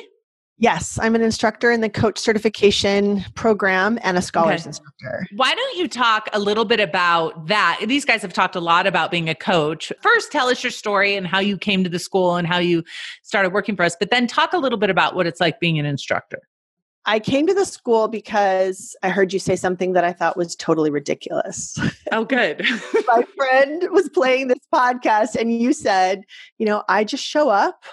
[0.59, 4.69] Yes, I'm an instructor in the coach certification program and a scholars okay.
[4.69, 5.27] instructor.
[5.35, 7.81] Why don't you talk a little bit about that?
[7.87, 9.93] These guys have talked a lot about being a coach.
[10.03, 12.85] First, tell us your story and how you came to the school and how you
[13.23, 15.79] started working for us, but then talk a little bit about what it's like being
[15.79, 16.39] an instructor.
[17.05, 20.55] I came to the school because I heard you say something that I thought was
[20.55, 21.77] totally ridiculous.
[22.13, 22.61] Oh, good.
[23.09, 26.23] My friend was playing this podcast, and you said,
[26.59, 27.85] You know, I just show up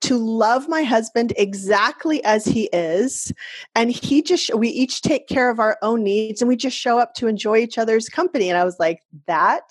[0.00, 3.32] to love my husband exactly as he is.
[3.74, 6.98] And he just we each take care of our own needs and we just show
[6.98, 8.48] up to enjoy each other's company.
[8.48, 9.70] And i was like that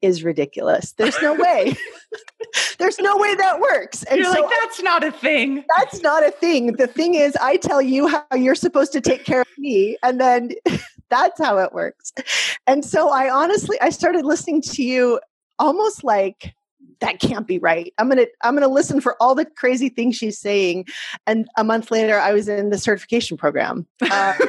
[0.00, 0.92] is ridiculous.
[0.92, 1.76] There's no way.
[2.78, 4.04] There's no way that works.
[4.04, 5.64] And you're so like that's not a thing.
[5.76, 6.74] That's not a thing.
[6.74, 10.20] The thing is i tell you how you're supposed to take care of me and
[10.20, 10.52] then
[11.10, 12.12] that's how it works.
[12.66, 15.20] And so i honestly i started listening to you
[15.58, 16.54] almost like
[17.00, 17.92] that can't be right.
[17.98, 20.86] I'm going to I'm going to listen for all the crazy things she's saying.
[21.26, 23.86] And a month later I was in the certification program.
[24.00, 24.34] Uh,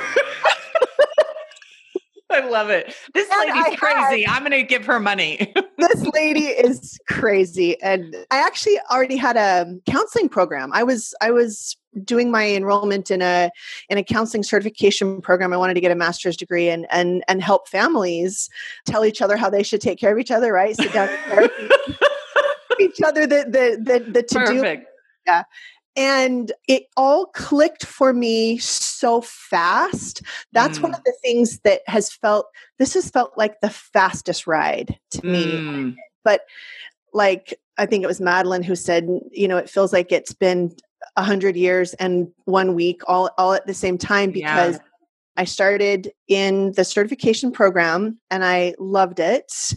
[2.32, 2.94] I love it.
[3.16, 4.28] This And lady's I crazy.
[4.28, 5.52] I'm going to give her money.
[5.80, 11.32] this lady is crazy and i actually already had a counseling program i was i
[11.32, 13.50] was doing my enrollment in a
[13.90, 17.42] in a counseling certification program i wanted to get a master's degree and and and
[17.42, 18.50] help families
[18.86, 21.10] tell each other how they should take care of each other right sit down
[22.86, 24.88] each other the the the, the to do Perfect.
[25.96, 30.22] and it all clicked for me so fast
[30.54, 30.98] that's one Mm.
[30.98, 35.60] of the things that has felt this has felt like the fastest ride to me
[35.60, 35.96] Mm.
[36.24, 36.42] but
[37.14, 40.72] like i think it was madeline who said you know it feels like it's been
[41.16, 44.78] a hundred years and one week all all at the same time Yeah.
[45.40, 49.74] I started in the certification program and i loved it.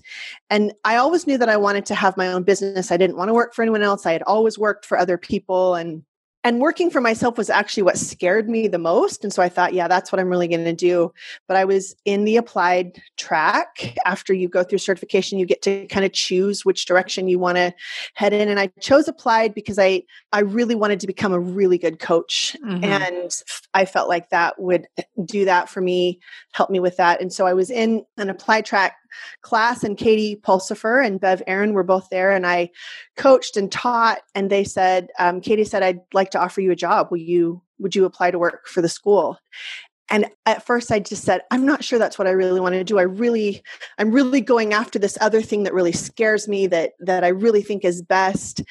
[0.50, 2.90] And i always knew that i wanted to have my own business.
[2.90, 4.04] I didn't want to work for anyone else.
[4.04, 6.02] I had always worked for other people and
[6.44, 9.22] and working for myself was actually what scared me the most.
[9.22, 11.12] And so i thought yeah that's what i'm really going to do.
[11.48, 13.96] But i was in the applied track.
[14.04, 17.56] After you go through certification you get to kind of choose which direction you want
[17.56, 17.72] to
[18.14, 18.48] head in.
[18.48, 22.56] And i chose applied because i i really wanted to become a really good coach.
[22.64, 22.84] Mhm.
[22.84, 23.32] and
[23.74, 24.86] i felt like that would
[25.24, 26.20] do that for me
[26.52, 27.20] help me with that.
[27.20, 28.96] And so i was in an applied track
[29.42, 32.30] class and katie pulsifer and bev aron were both there.
[32.32, 32.70] And i
[33.16, 34.20] coached and taught.
[34.34, 37.62] And they said um, katie said i'd like to offer you a job will you
[37.78, 39.38] would you apply to work for the school
[40.10, 42.84] and at first i just said i'm not sure that's what i really want to
[42.84, 43.62] do i really
[43.98, 47.62] i'm really going after this other thing that really scares me that that i really
[47.62, 48.62] think is best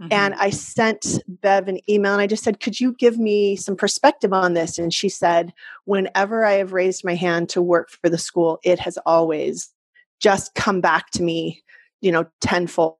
[0.00, 0.08] Mhm.
[0.10, 3.76] and I sent Bev an email and I just said, Could you give me some
[3.76, 4.78] perspective on this?
[4.78, 5.52] And she said,
[5.84, 9.70] Whenever I have raised my hand to work for the school, it has always
[10.20, 11.62] just come back to me,
[12.00, 12.96] you know, tenfold.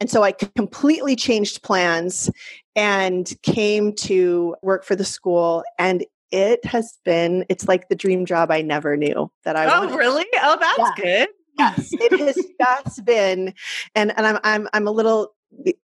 [0.00, 2.30] And so I completely changed plans
[2.76, 5.62] and came to work for the school.
[5.78, 9.80] And it has been, it's like the dream job I never knew that I oh,
[9.80, 10.26] wanted really?
[10.42, 10.94] Oh, that's Yeah.
[10.96, 11.28] good.
[11.58, 13.52] yes it has just been
[13.94, 15.34] and and I'm, I'm i'm a little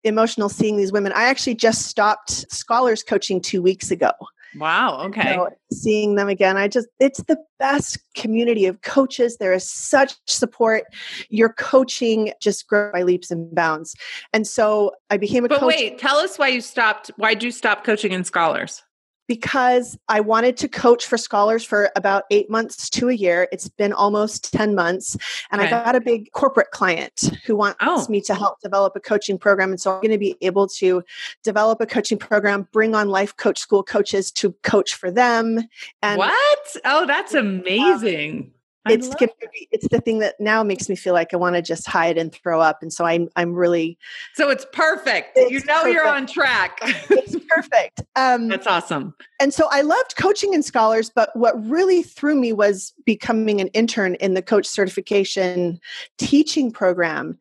[0.05, 4.12] emotional seeing these women i actually just stopped scholars coaching two weeks ago
[4.57, 5.03] Wow.
[5.07, 5.35] Okay.
[5.35, 10.15] so seeing them again i just it's the best community of coaches there is such
[10.27, 10.85] support
[11.29, 13.95] your coaching just grew by leaps and bounds
[14.33, 17.11] and so i became a but coach wait, tell us why you stopped.
[17.17, 18.83] Why'd you stop coaching in scholars?
[19.29, 23.47] Because I wanted to coach for scholars for about eight months to a year.
[23.53, 25.16] It's been almost 10 months.
[25.53, 25.72] And Okay.
[25.72, 28.07] I got a big corporate client who wants Oh.
[28.09, 29.70] me to help develop a coaching program.
[29.70, 31.03] And so I'm going to be able to
[31.45, 35.61] develop a coaching program, bring on life coach school coaches to coach for them.
[36.03, 36.76] And what?
[36.85, 38.53] Oh, that's amazing.
[38.91, 41.36] It's love- going to be, it's the thing that now makes me feel like I
[41.36, 42.82] want to just hide and throw up.
[42.82, 43.99] And so I'm, I'm really,
[44.34, 45.32] so it's perfect.
[45.36, 46.78] It's you know you're on track.
[46.82, 48.03] it's perfect.
[48.16, 49.14] Um, that's awesome.
[49.41, 53.68] and so I loved coaching in scholars, but what really threw me was becoming an
[53.68, 55.80] intern in the coach certification
[56.18, 57.39] teaching program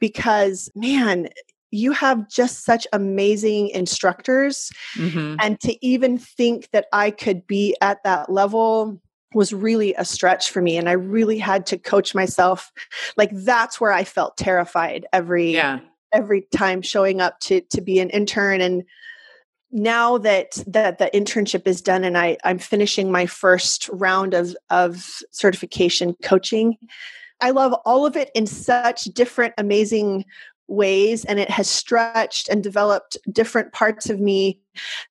[0.00, 1.28] because, man,
[1.70, 4.70] you have just such amazing instructors.
[4.96, 5.36] Mhm.
[5.42, 9.00] And to even think that I could be at that level
[9.34, 10.76] was really a stretch for me.
[10.76, 12.72] And I really had to coach myself.
[13.16, 15.80] Like that's where I felt terrified every Yeah.
[16.12, 18.84] every time showing up to to be an intern and
[19.70, 24.56] now that that the internship is done and I, I'm finishing my first round of
[24.70, 26.76] of certification coaching,
[27.40, 30.26] I love all of it in such different, amazing
[30.68, 34.60] ways, and it has stretched and developed different parts of me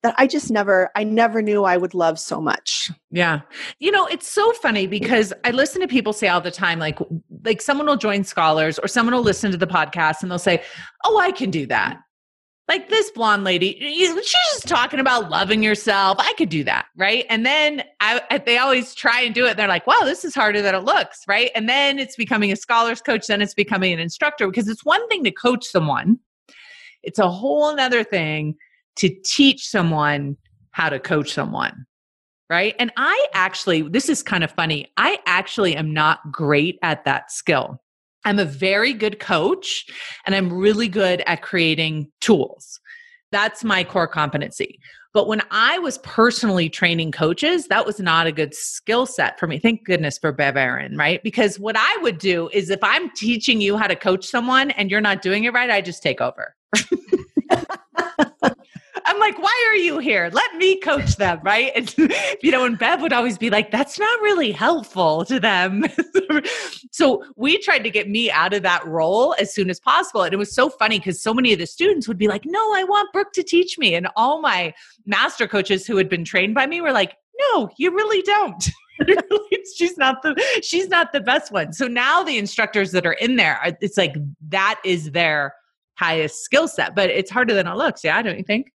[0.01, 2.91] that I just never, I never knew I would love so much.
[3.11, 3.41] Yeah.
[3.79, 6.99] You know, it's so funny because I listen to people say all the time like
[7.43, 10.63] like someone will join scholars or someone will listen to the podcast and they'll say,
[11.03, 11.97] "Oh, I can do that."
[12.69, 16.17] Like this blonde lady, she's just talking about loving yourself.
[16.19, 17.25] I could do that, right?
[17.29, 19.57] And then I, they always try and do it.
[19.57, 21.51] They're like, "Wow, this is harder than it looks," right?
[21.55, 23.27] And then it's becoming a scholars coach.
[23.27, 26.19] Then it's becoming an instructor because it's one thing to coach someone;
[27.03, 28.55] it's a whole other thing
[28.95, 30.37] to teach someone
[30.71, 31.85] how to coach someone
[32.49, 32.75] right?
[32.77, 34.91] And I actually, this is kind of funny.
[34.95, 37.81] I actually am not great at that skill.
[38.25, 39.85] I'm a very good coach
[40.25, 42.79] and I'm really good at creating tools.
[43.31, 44.79] That's my core competency.
[45.13, 49.45] But when I was personally training coaches, that was not a good skill set for
[49.45, 49.59] me.
[49.59, 51.21] Thank goodness for Bev Aron, right?
[51.21, 54.89] Because what I would do is if I'm teaching you how to coach someone and
[54.89, 56.55] you're not doing it right, I just take over.
[59.13, 60.31] I'm like, why are you here?
[60.33, 61.71] Let me coach them, right?
[61.75, 61.93] And
[62.41, 65.85] you know, and Bev would always be like, that's not really helpful to them.
[66.91, 70.23] so we tried to get me out of that role as soon as possible.
[70.23, 72.59] And it was so funny because so many of the students would be like, no,
[72.73, 73.93] I want Brooke to teach me.
[73.93, 74.73] And all my
[75.05, 77.15] master coaches who had been trained by me were like,
[77.51, 78.67] no, you really don't.
[79.75, 81.71] she's not the she's not the best one.
[81.71, 84.15] So now the instructors that are in there, it's like
[84.49, 85.53] that is their
[85.99, 88.03] highest skill set, but it's harder than it looks.
[88.03, 88.71] Yeah, don't you think?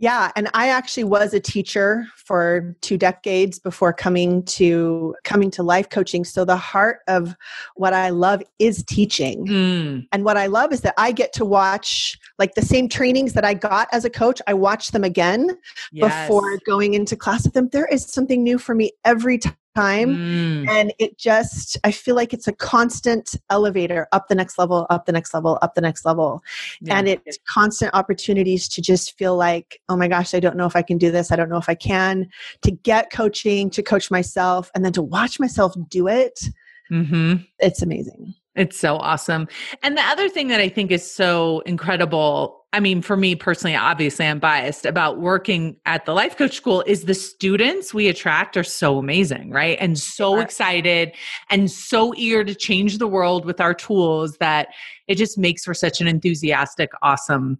[0.00, 5.62] Yeah, and I actually was a teacher for two decades before coming to coming to
[5.62, 6.24] life coaching.
[6.24, 7.36] So the heart of
[7.74, 9.46] what I love is teaching.
[9.46, 10.08] Mm.
[10.10, 13.44] And what I love is that I get to watch like the same trainings that
[13.44, 15.50] I got as a coach, I watch them again
[15.92, 16.26] yes.
[16.26, 17.68] before going into class with them.
[17.70, 20.68] There is something new for me every time time mm.
[20.68, 25.06] and it just i feel like it's a constant elevator up the next level up
[25.06, 26.42] the next level up the next level
[26.80, 26.98] yeah.
[26.98, 30.74] and it's constant opportunities to just feel like oh my gosh i don't know if
[30.74, 32.28] i can do this i don't know if i can
[32.62, 36.40] to get coaching to coach myself and then to watch myself do it
[36.90, 37.36] mm-hmm.
[37.60, 39.46] it's amazing it's so awesome.
[39.82, 43.74] And the other thing that I think is so incredible I mean, for me personally,
[43.74, 48.56] obviously I'm biased about working at the life coach school is the students we attract
[48.56, 49.76] are so amazing, right?
[49.80, 50.42] And so yeah.
[50.42, 51.12] excited
[51.50, 54.68] and so eager to change the world with our tools that
[55.08, 57.58] it just makes for such an enthusiastic, awesome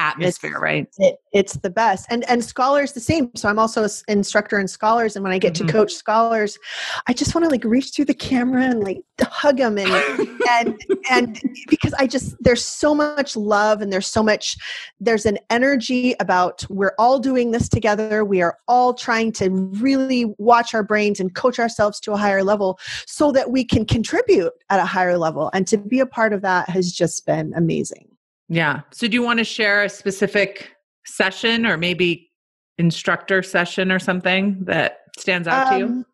[0.00, 0.88] atmosphere, it's, right?
[0.98, 2.06] It, it's the best.
[2.10, 3.30] And and scholars the same.
[3.36, 5.66] So I'm also an instructor in scholars and when I get mm-hmm.
[5.66, 6.58] to coach scholars,
[7.06, 10.80] I just want to like reach through the camera and like hug them and and
[11.10, 14.56] and because I just there's so much love and there's so much
[14.98, 18.24] there's an energy about we're all doing this together.
[18.24, 22.42] We are all trying to really watch our brains and coach ourselves to a higher
[22.42, 26.32] level so that we can contribute at a higher level and to be a part
[26.32, 28.09] of that has just been amazing.
[28.50, 28.80] Yeah.
[28.90, 30.74] So do you want to share a specific
[31.06, 32.30] session or maybe
[32.78, 35.84] instructor session or something that stands out um, to you?
[35.86, 36.06] Um,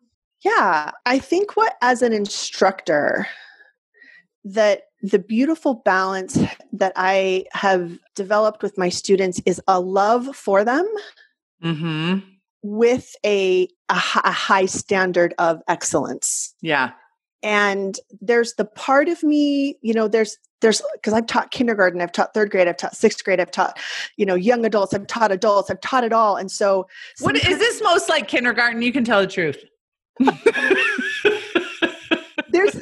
[0.45, 0.91] yeah.
[1.07, 3.27] I think what as an instructor
[4.45, 6.37] that the beautiful balance
[6.71, 10.87] that I have developed with my students is a love for them
[11.63, 12.19] mm-hmm.
[12.61, 16.53] with a, a, a high standard of excellence.
[16.61, 16.91] Yeah
[17.43, 22.11] and there's the part of me you know there's there's because i've taught kindergarten i've
[22.11, 23.77] taught third grade i've taught sixth grade i've taught
[24.15, 26.35] you know young adults i've taught adults i've taught it all.
[26.37, 26.87] And so
[27.19, 28.81] what is this most like kindergarten?
[28.81, 29.63] You can tell the truth.
[32.49, 32.81] There's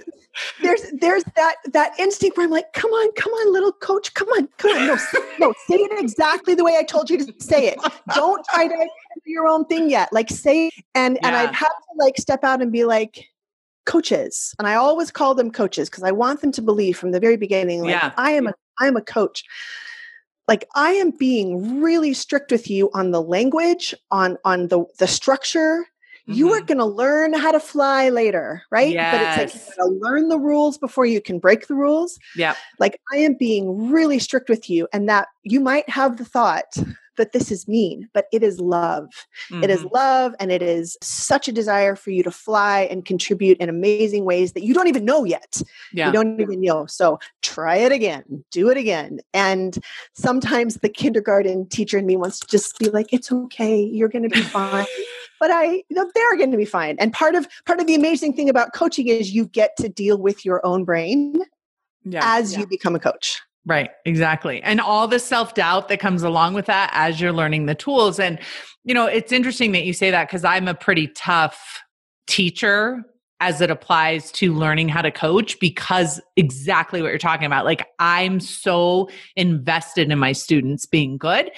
[0.62, 4.28] there's there's that that instinct where i'm like come on come on little coach come
[4.30, 4.86] on come on.
[4.88, 4.97] No
[5.39, 7.80] no say it exactly the way i told you to say it.
[8.14, 8.76] Don't try to
[9.26, 10.12] do your own thing yet.
[10.14, 11.28] Like say and yeah.
[11.28, 13.28] and i've had to like step out and be like
[13.86, 17.19] coaches and i always call them coaches because i want them to believe from the
[17.19, 18.11] very beginning like yeah.
[18.17, 19.43] i am a i am a coach
[20.47, 25.07] like i am being really strict with you on the language on on the the
[25.07, 25.86] structure
[26.28, 26.34] mm-hmm.
[26.34, 26.65] you are mm-hmm.
[26.65, 29.38] going to learn how to fly later right yes.
[29.38, 32.19] but it's like you got to learn the rules before you can break the rules
[32.36, 36.26] yeah like i am being really strict with you and that you might have the
[36.26, 36.76] thought
[37.17, 39.09] that this is mean, but it is love.
[39.51, 39.63] Mm-hmm.
[39.63, 39.95] It is mm-hmm.
[39.95, 44.26] love, and it is such a desire for you to fly and contribute in amazing
[44.26, 45.61] ways that you don't even know yet.
[45.93, 46.07] Yeah.
[46.07, 46.86] You don't even know.
[46.86, 49.19] So try it again, do it again.
[49.34, 49.78] And
[50.13, 54.28] sometimes the kindergarten teacher in me wants to just be like, it's okay, you're going
[54.28, 54.86] to be fine.
[55.39, 56.95] But I, they're going to be fine.
[56.99, 60.17] And part of part of the amazing thing about coaching is you get to deal
[60.17, 61.41] with your own brain
[62.03, 62.21] yeah.
[62.23, 62.59] as yeah.
[62.59, 63.41] you become a coach.
[63.67, 64.61] Right, exactly.
[64.61, 68.19] And all the self doubt that comes along with that as you're learning the tools.
[68.19, 68.39] And,
[68.83, 71.81] you know, it's interesting that you say that because I'm a pretty tough
[72.27, 73.03] teacher
[73.41, 77.65] as it applies to learning how to coach because exactly what you're talking about.
[77.65, 81.51] Like, I'm so invested in my students being good.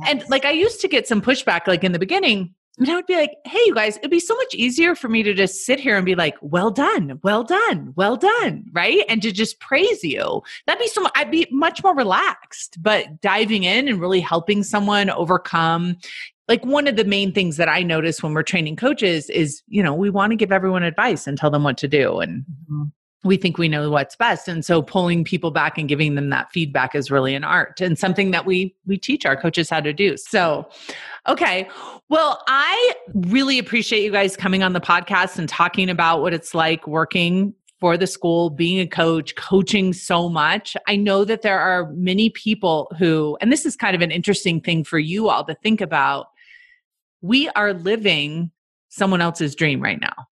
[0.00, 0.08] Yes.
[0.08, 3.06] And like, I used to get some pushback, like in the beginning and I would
[3.06, 5.78] be like, hey, you guys, it'd be so much easier for me to just sit
[5.78, 9.04] here and be like, well done, well done, well done, right?
[9.08, 10.42] And to just praise you.
[10.66, 12.82] That'd be so much, I'd be much more relaxed.
[12.82, 15.98] But diving in and really helping someone overcome,
[16.48, 19.82] like one of the main things that I notice when we're training coaches is, you
[19.82, 22.20] know, we want to give everyone advice and tell them what to do.
[22.20, 22.84] And mm-hmm
[23.24, 24.48] we think we know what's best.
[24.48, 27.98] And so pulling people back and giving them that feedback is really an art and
[27.98, 30.16] something that we we teach our coaches how to do.
[30.16, 30.68] So
[31.28, 31.68] okay.
[32.08, 36.54] Well i really appreciate you guys coming on the podcast and talking about what it's
[36.54, 40.76] like working for the school being a coach coaching so much.
[40.86, 44.60] I know that there are many people who and this is kind of an interesting
[44.60, 46.26] thing for you all to think about.
[47.20, 48.50] We are living
[48.88, 50.26] someone else's dream right now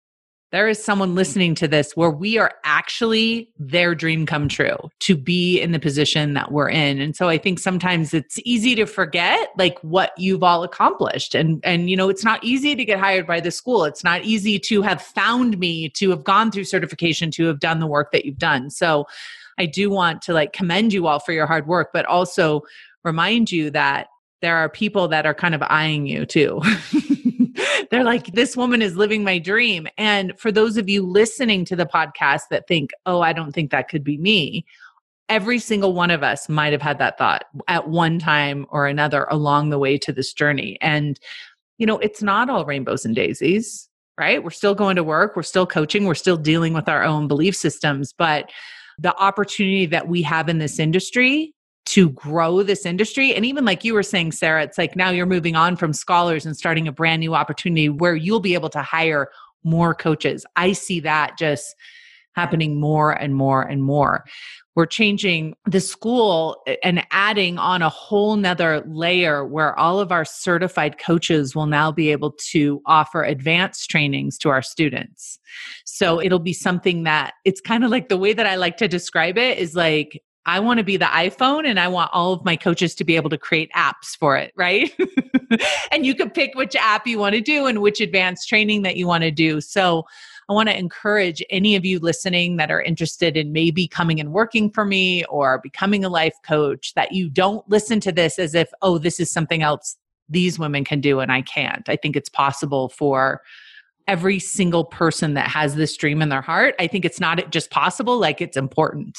[0.52, 5.16] there is someone listening to this where we are actually their dream come true to
[5.16, 7.00] be in the position that we're in.
[7.00, 11.36] And so i think sometimes it's easy to forget like what you've all accomplished.
[11.36, 13.84] And and you know it's not easy to get hired by the school.
[13.84, 17.80] It's not easy to have found me to have gone through certification to have done
[17.80, 18.70] the work that you've done.
[18.70, 19.06] So
[19.60, 22.64] i do want to like commend you all for your hard work but also
[23.04, 24.08] remind you that
[24.42, 26.62] there are people that are kind of eyeing you too
[27.90, 29.88] They're like, this woman is living my dream.
[29.98, 33.72] And for those of you listening to the podcast that think, oh, I don't think
[33.72, 34.66] that could be me,
[35.30, 39.28] every single one of us might have had that thought at one time or another
[39.30, 40.78] along the way to this journey.
[40.82, 41.20] And,
[41.78, 44.44] you know, it's not all rainbows and daisies, right?
[44.44, 47.56] We're still going to work, we're still coaching, we're still dealing with our own belief
[47.56, 48.12] systems.
[48.12, 48.52] But
[48.98, 51.54] the opportunity that we have in this industry
[51.90, 53.34] to grow this industry.
[53.34, 56.46] And even like you were saying, Sarah, it's like now you're moving on from scholars
[56.46, 59.30] and starting a brand new opportunity where you'll be able to hire
[59.64, 60.46] more coaches.
[60.56, 61.76] I see that just
[62.36, 64.24] happening more and more and more.
[64.76, 70.12] We're changing the school eh, and adding on a whole nother layer where all of
[70.12, 75.40] our certified coaches will now be able to offer advanced trainings to our students.
[75.86, 78.88] So it'll be something that it's kind of like the way that I like to
[78.88, 82.46] describe it is like I want to be the iPhone and I want all of
[82.46, 84.92] my coaches to be able to create apps for it, right?
[85.92, 88.96] and you can pick which app you want to do and which advanced training that
[88.96, 89.62] you want to do.
[89.62, 90.06] So
[90.50, 94.32] I want to encourage any of you listening that are interested in maybe coming and
[94.32, 98.56] working for me or becoming a life coach that you don't listen to this as
[98.56, 99.98] if, oh, this is something else
[100.30, 101.88] these women can do and I can't.
[101.90, 103.42] I think it's possible for
[104.08, 106.74] every single person that has this dream in their heart.
[106.80, 109.18] I think it's not just possible, like it's important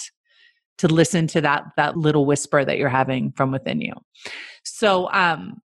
[0.80, 3.92] to listen to that that little whisper that you're having from within you.
[4.64, 5.60] So um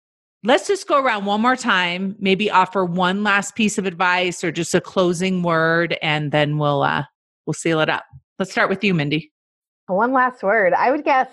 [0.43, 4.51] let's just go around one more time, maybe offer one last piece of advice or
[4.51, 7.05] just a closing word and then we'll uh
[7.47, 8.05] we'll seal it up.
[8.39, 9.33] Let's start with you, Mindy.
[9.87, 10.73] One last word.
[10.73, 11.29] I would guess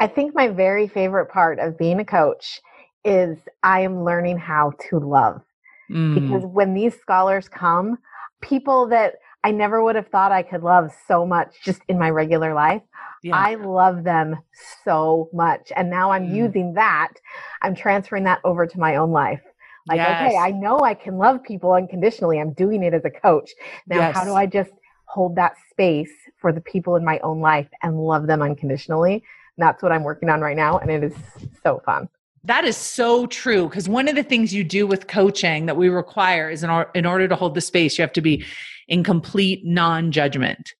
[0.00, 2.60] I think my very favorite part of being a coach
[3.04, 5.42] is I am learning how to love.
[5.90, 6.14] Mm.
[6.14, 7.98] Because when these scholars come,
[8.40, 9.14] people that
[9.44, 12.82] I never would have thought I could love so much just in my regular life.
[13.22, 13.36] Yeah.
[13.36, 14.36] I love them
[14.84, 15.72] so much.
[15.74, 16.34] And now I'm mm.
[16.34, 17.14] using that.
[17.62, 19.40] I'm transferring that over to my own life.
[19.86, 20.22] Like, yes.
[20.22, 22.38] okay, I know I can love people unconditionally.
[22.40, 23.50] I'm doing it as a coach.
[23.86, 24.14] Now, yes.
[24.14, 24.70] how do I just
[25.06, 29.14] hold that space for the people in my own life and love them unconditionally?
[29.14, 29.22] And
[29.66, 30.78] that's what I'm working on right now.
[30.78, 31.14] And it is
[31.62, 32.08] so fun.
[32.44, 33.68] That is so true.
[33.68, 36.90] Because one of the things you do with coaching that we require is in, or,
[36.94, 38.44] in order to hold the space, you have to be
[38.86, 40.74] in complete non judgment.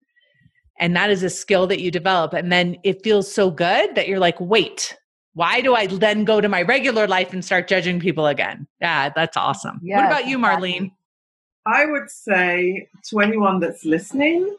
[0.80, 2.32] And that is a skill that you develop.
[2.32, 4.96] And then it feels so good that you're like, wait,
[5.34, 8.66] why do I then go to my regular life and start judging people again?
[8.80, 9.80] Yeah, that's awesome.
[9.82, 10.92] Yes, what about you, Marlene?
[11.66, 14.56] I would say to anyone that's listening,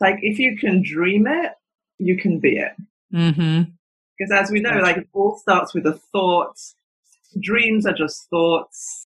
[0.00, 1.52] like if you can dream it,
[1.98, 2.72] you can be it.
[3.12, 3.72] Mm-hmm.
[4.18, 6.56] Because as we know, like it all starts with a thought.
[7.40, 9.06] Dreams are just thoughts.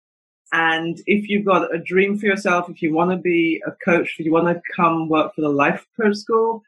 [0.52, 4.16] And if you've got a dream for yourself, if you want to be a coach,
[4.18, 6.62] if you want to come work for the life coach school,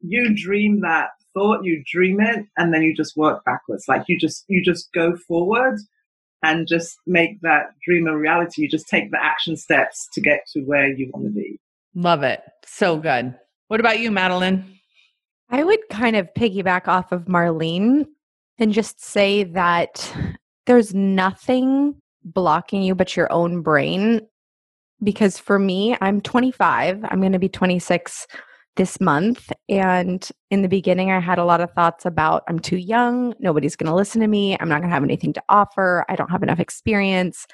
[0.00, 3.84] you dream that thought, you dream it, and then you just work backwards.
[3.86, 5.78] Like you just, you just go forward
[6.42, 8.62] and just make that dream a reality.
[8.62, 11.60] You just take the action steps to get to where you want to be.
[11.94, 12.40] Love it.
[12.64, 13.34] So good.
[13.68, 14.77] What about you, Madeline?
[15.50, 18.06] I would kind of piggyback off of Marlene
[18.58, 20.12] and just say that
[20.66, 21.94] there's nothing
[22.24, 24.20] blocking you but your own brain.
[25.02, 28.26] Because for me, I'm 25, I'm going to be 26
[28.76, 29.52] this month.
[29.68, 33.76] And in the beginning, I had a lot of thoughts about I'm too young, nobody's
[33.76, 36.30] going to listen to me, I'm not going to have anything to offer, I don't
[36.30, 37.46] have enough experience.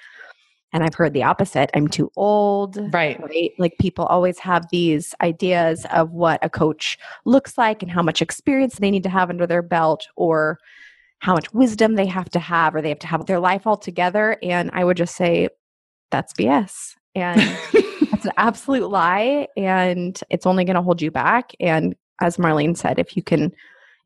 [0.74, 1.70] And I've heard the opposite.
[1.72, 2.78] I'm too old.
[2.92, 3.18] Right.
[3.22, 3.52] Right.
[3.58, 8.20] Like people always have these ideas of what a coach looks like and how much
[8.20, 10.58] experience they need to have under their belt or
[11.20, 13.76] how much wisdom they have to have or they have to have their life all
[13.76, 14.36] together.
[14.42, 15.48] And I would just say
[16.10, 16.96] that's BS.
[17.14, 17.40] And
[18.10, 19.46] that's an absolute lie.
[19.56, 21.52] And it's only going to hold you back.
[21.60, 23.52] And as Marlene said, if you can,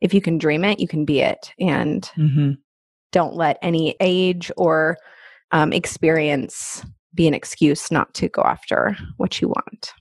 [0.02, 1.52] if you can dream it, you can be it.
[1.58, 2.52] And mm-hmm.
[3.10, 4.98] don't let any age or
[5.52, 6.84] um, experience
[7.14, 9.92] be an excuse not to go after what you want.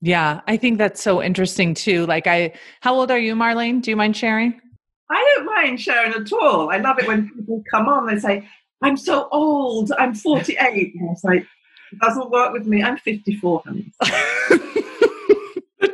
[0.00, 2.06] Yeah, I think that's so interesting too.
[2.06, 3.82] Like, I, how old are you, Marlene?
[3.82, 4.60] Do you mind sharing?
[5.10, 6.70] I don't mind sharing at all.
[6.70, 8.46] I love it when people come on and say,
[8.82, 10.94] I'm so old, I'm 48.
[10.94, 11.46] And it's like,
[11.90, 12.82] it doesn't work with me.
[12.82, 13.92] I'm 54, honey.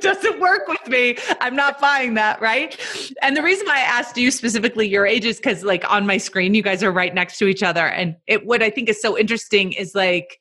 [0.05, 1.17] doesn't work with me.
[1.41, 2.79] I'm not buying that, right?
[3.23, 6.19] And the reason why I asked you specifically your age is because, like, on my
[6.19, 7.89] screen, you guys are right next to each other.
[7.89, 10.41] And it, what I think is so interesting is like,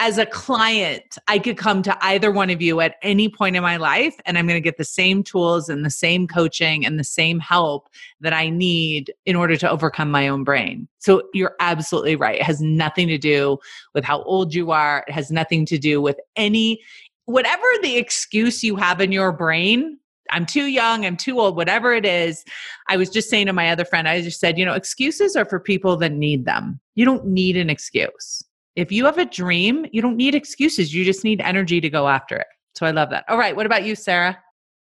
[0.00, 3.62] as a client, I could come to either one of you at any point in
[3.62, 7.00] my life, and I'm going to get the same tools and the same coaching and
[7.00, 7.88] the same help
[8.20, 10.86] that I need in order to overcome my own brain.
[10.98, 12.36] So you're absolutely right.
[12.36, 13.58] It has nothing to do
[13.92, 16.80] with how old you are, it has nothing to do with any
[17.28, 19.98] whatever the excuse you have in your brain,
[20.30, 22.42] I'm too young, I'm too old, whatever it is.
[22.88, 25.44] I was just saying to my other friend, I just said, you know, excuses are
[25.44, 26.80] for people that need them.
[26.94, 28.42] You don't need an excuse.
[28.76, 30.94] If you have a dream, you don't need excuses.
[30.94, 32.46] You just need energy to go after it.
[32.74, 33.24] So I love that.
[33.28, 33.54] All right.
[33.54, 34.38] What about you, Sarah?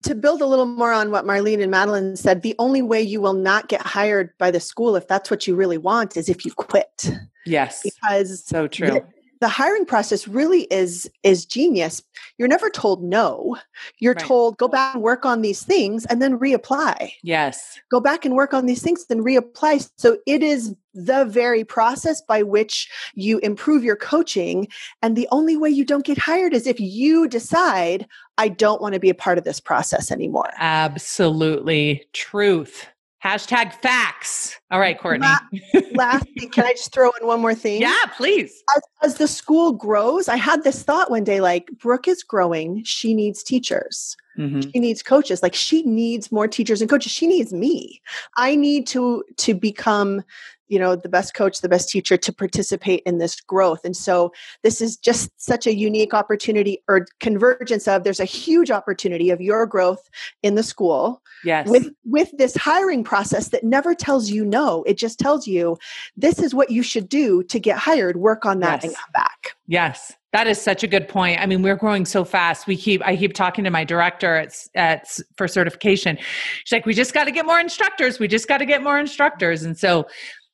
[0.04, 3.20] to build a little more on what Marlene and Madeline said, the only way you
[3.20, 6.46] will not get hired by the school if that's what you really want is if
[6.46, 7.12] you quit.
[7.46, 7.82] Yes.
[7.84, 9.02] Because so true.
[9.42, 12.02] The, hiring process really is is genius.
[12.38, 13.58] You're never told no.
[14.00, 14.26] You're right.
[14.26, 17.12] told go back and work on these things and then reapply.
[17.24, 17.80] Yes.
[17.92, 19.90] Go back and work on these things then reapply.
[19.98, 24.68] So it is the very process by which you improve your coaching
[25.02, 28.94] and the only way you don't get hired is if you decide I don't want
[28.94, 30.50] to be a part of this process anymore.
[30.58, 32.88] Absolutely truth.
[33.24, 34.58] Hashtag facts.
[34.72, 35.28] All right, Courtney.
[35.94, 37.82] lastly, can I just throw in one more thing?
[37.82, 38.64] Yeah, please.
[38.76, 42.82] As, as, the school grows, I had this thought one day like, Brooke is growing.
[42.86, 44.16] She needs teachers.
[44.38, 44.70] Mm-hmm.
[44.72, 45.44] She needs coaches.
[45.44, 47.12] Like she needs more teachers and coaches.
[47.12, 48.02] She needs me.
[48.38, 50.24] I need to to become
[50.70, 54.32] you know the best coach the best teacher to participate in this growth and so
[54.64, 59.42] this is just such a unique opportunity or convergence of there's a huge opportunity of
[59.42, 60.10] your growth
[60.44, 64.98] in the school yes with with this hiring process that never tells you no it
[64.98, 65.78] just tells you
[66.16, 68.84] this is what you should do to get hired work on that yes.
[68.86, 71.40] and come back yes that is such a good point.
[71.40, 72.68] I mean, we're growing so fast.
[72.68, 75.08] We keep I keep talking to my director at, at
[75.38, 76.18] for certification.
[76.64, 78.20] She's like, "We just got to get more instructors.
[78.20, 80.06] We just got to get more instructors." And so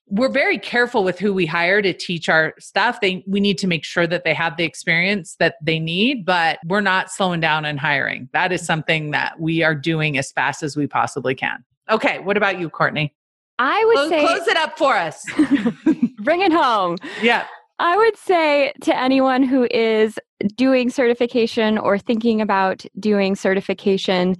[0.07, 3.01] we're very careful with who we hire to teach our stuff.
[3.01, 6.59] They we need to make sure that they have the experience that they need, but
[6.65, 8.29] we're not slowing down in hiring.
[8.33, 11.63] That is something that we are doing as fast as we possibly can.
[11.89, 13.13] Okay, what about you, Courtney?
[13.57, 15.25] I would close, say close it up for us.
[16.19, 16.97] bring it home.
[17.21, 17.45] Yeah.
[17.79, 20.17] I would say to anyone who is
[20.55, 24.35] doing certification or thinking about doing certification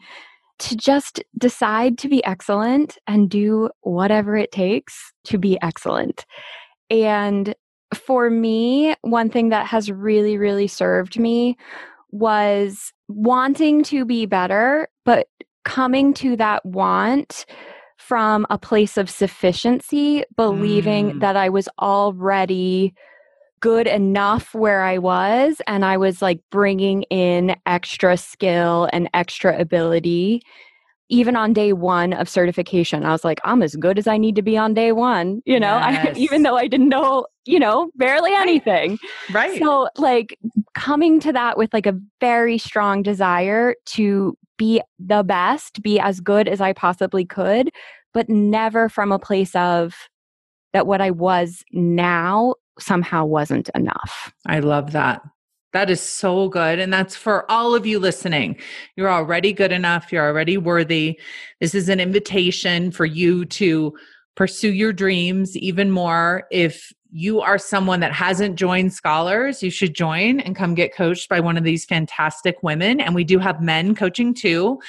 [0.59, 6.25] to just decide to be excellent and do whatever it takes to be excellent.
[6.89, 7.53] And
[7.93, 11.57] for me, one thing that has really, really served me
[12.11, 15.27] was wanting to be better, but
[15.63, 17.45] coming to that want
[17.97, 21.19] from a place of sufficiency, believing mm.
[21.21, 22.93] that I was already
[23.59, 29.59] good enough where I was and I was like bringing in extra skill and extra
[29.59, 30.41] ability
[31.09, 33.05] even on day 1 of certification.
[33.05, 35.59] I was like I'm as good as I need to be on day 1, you
[35.59, 36.15] know, yes.
[36.15, 38.97] I, even though I didn't know, you know, barely anything.
[39.31, 39.59] Right.
[39.59, 40.37] So like
[40.73, 46.19] coming to that with like a very strong desire to be the best, be as
[46.19, 47.69] good as I possibly could,
[48.13, 49.93] but never from a place of
[50.73, 54.33] that what I was now somehow wasn't enough.
[54.45, 55.21] I love that.
[55.73, 56.79] That is so good.
[56.79, 58.57] And that's for all of you listening.
[58.95, 60.11] You're already good enough.
[60.11, 61.19] You're already worthy.
[61.59, 63.93] This is an invitation for you to
[64.35, 66.45] pursue your dreams even more.
[66.49, 71.29] If you are someone that hasn't joined Scholars, you should join and come get coached
[71.29, 72.99] by one of these fantastic women.
[72.99, 74.81] And we do have men coaching too,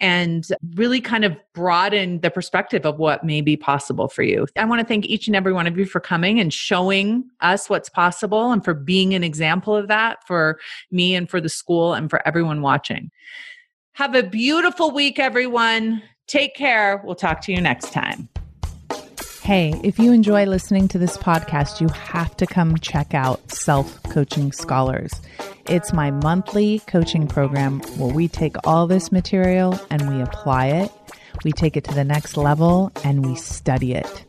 [0.00, 4.48] and really kind of broaden the perspective of what may be possible for you.
[4.56, 7.70] I want to thank each and every one of you for coming and showing us
[7.70, 10.58] what's possible and for being an example of that for
[10.90, 13.12] me and for the school and for everyone watching.
[13.92, 16.02] Have a beautiful week, everyone.
[16.26, 17.00] Take care.
[17.04, 18.28] We'll talk to you next time.
[19.48, 24.02] Hey, if you enjoy listening to this podcast, you have to come check out Self
[24.02, 25.10] Coaching Scholars.
[25.66, 30.92] It's my monthly coaching program where we take all this material and we apply it,
[31.44, 34.26] we take it to the next level, and we study it.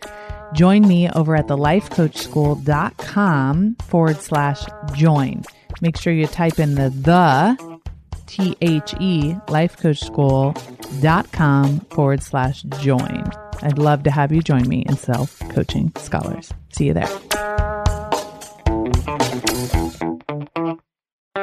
[0.53, 4.63] Join me over at thelifecoachschool.com forward slash
[4.93, 5.43] join.
[5.81, 7.81] Make sure you type in the the
[8.25, 13.48] T H E lifecoachschool.com forward slash join.
[13.61, 16.53] I'd love to have you join me in Self Coaching Scholars.
[16.71, 17.09] See you there.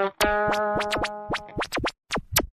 [0.07, 1.46] Thank you.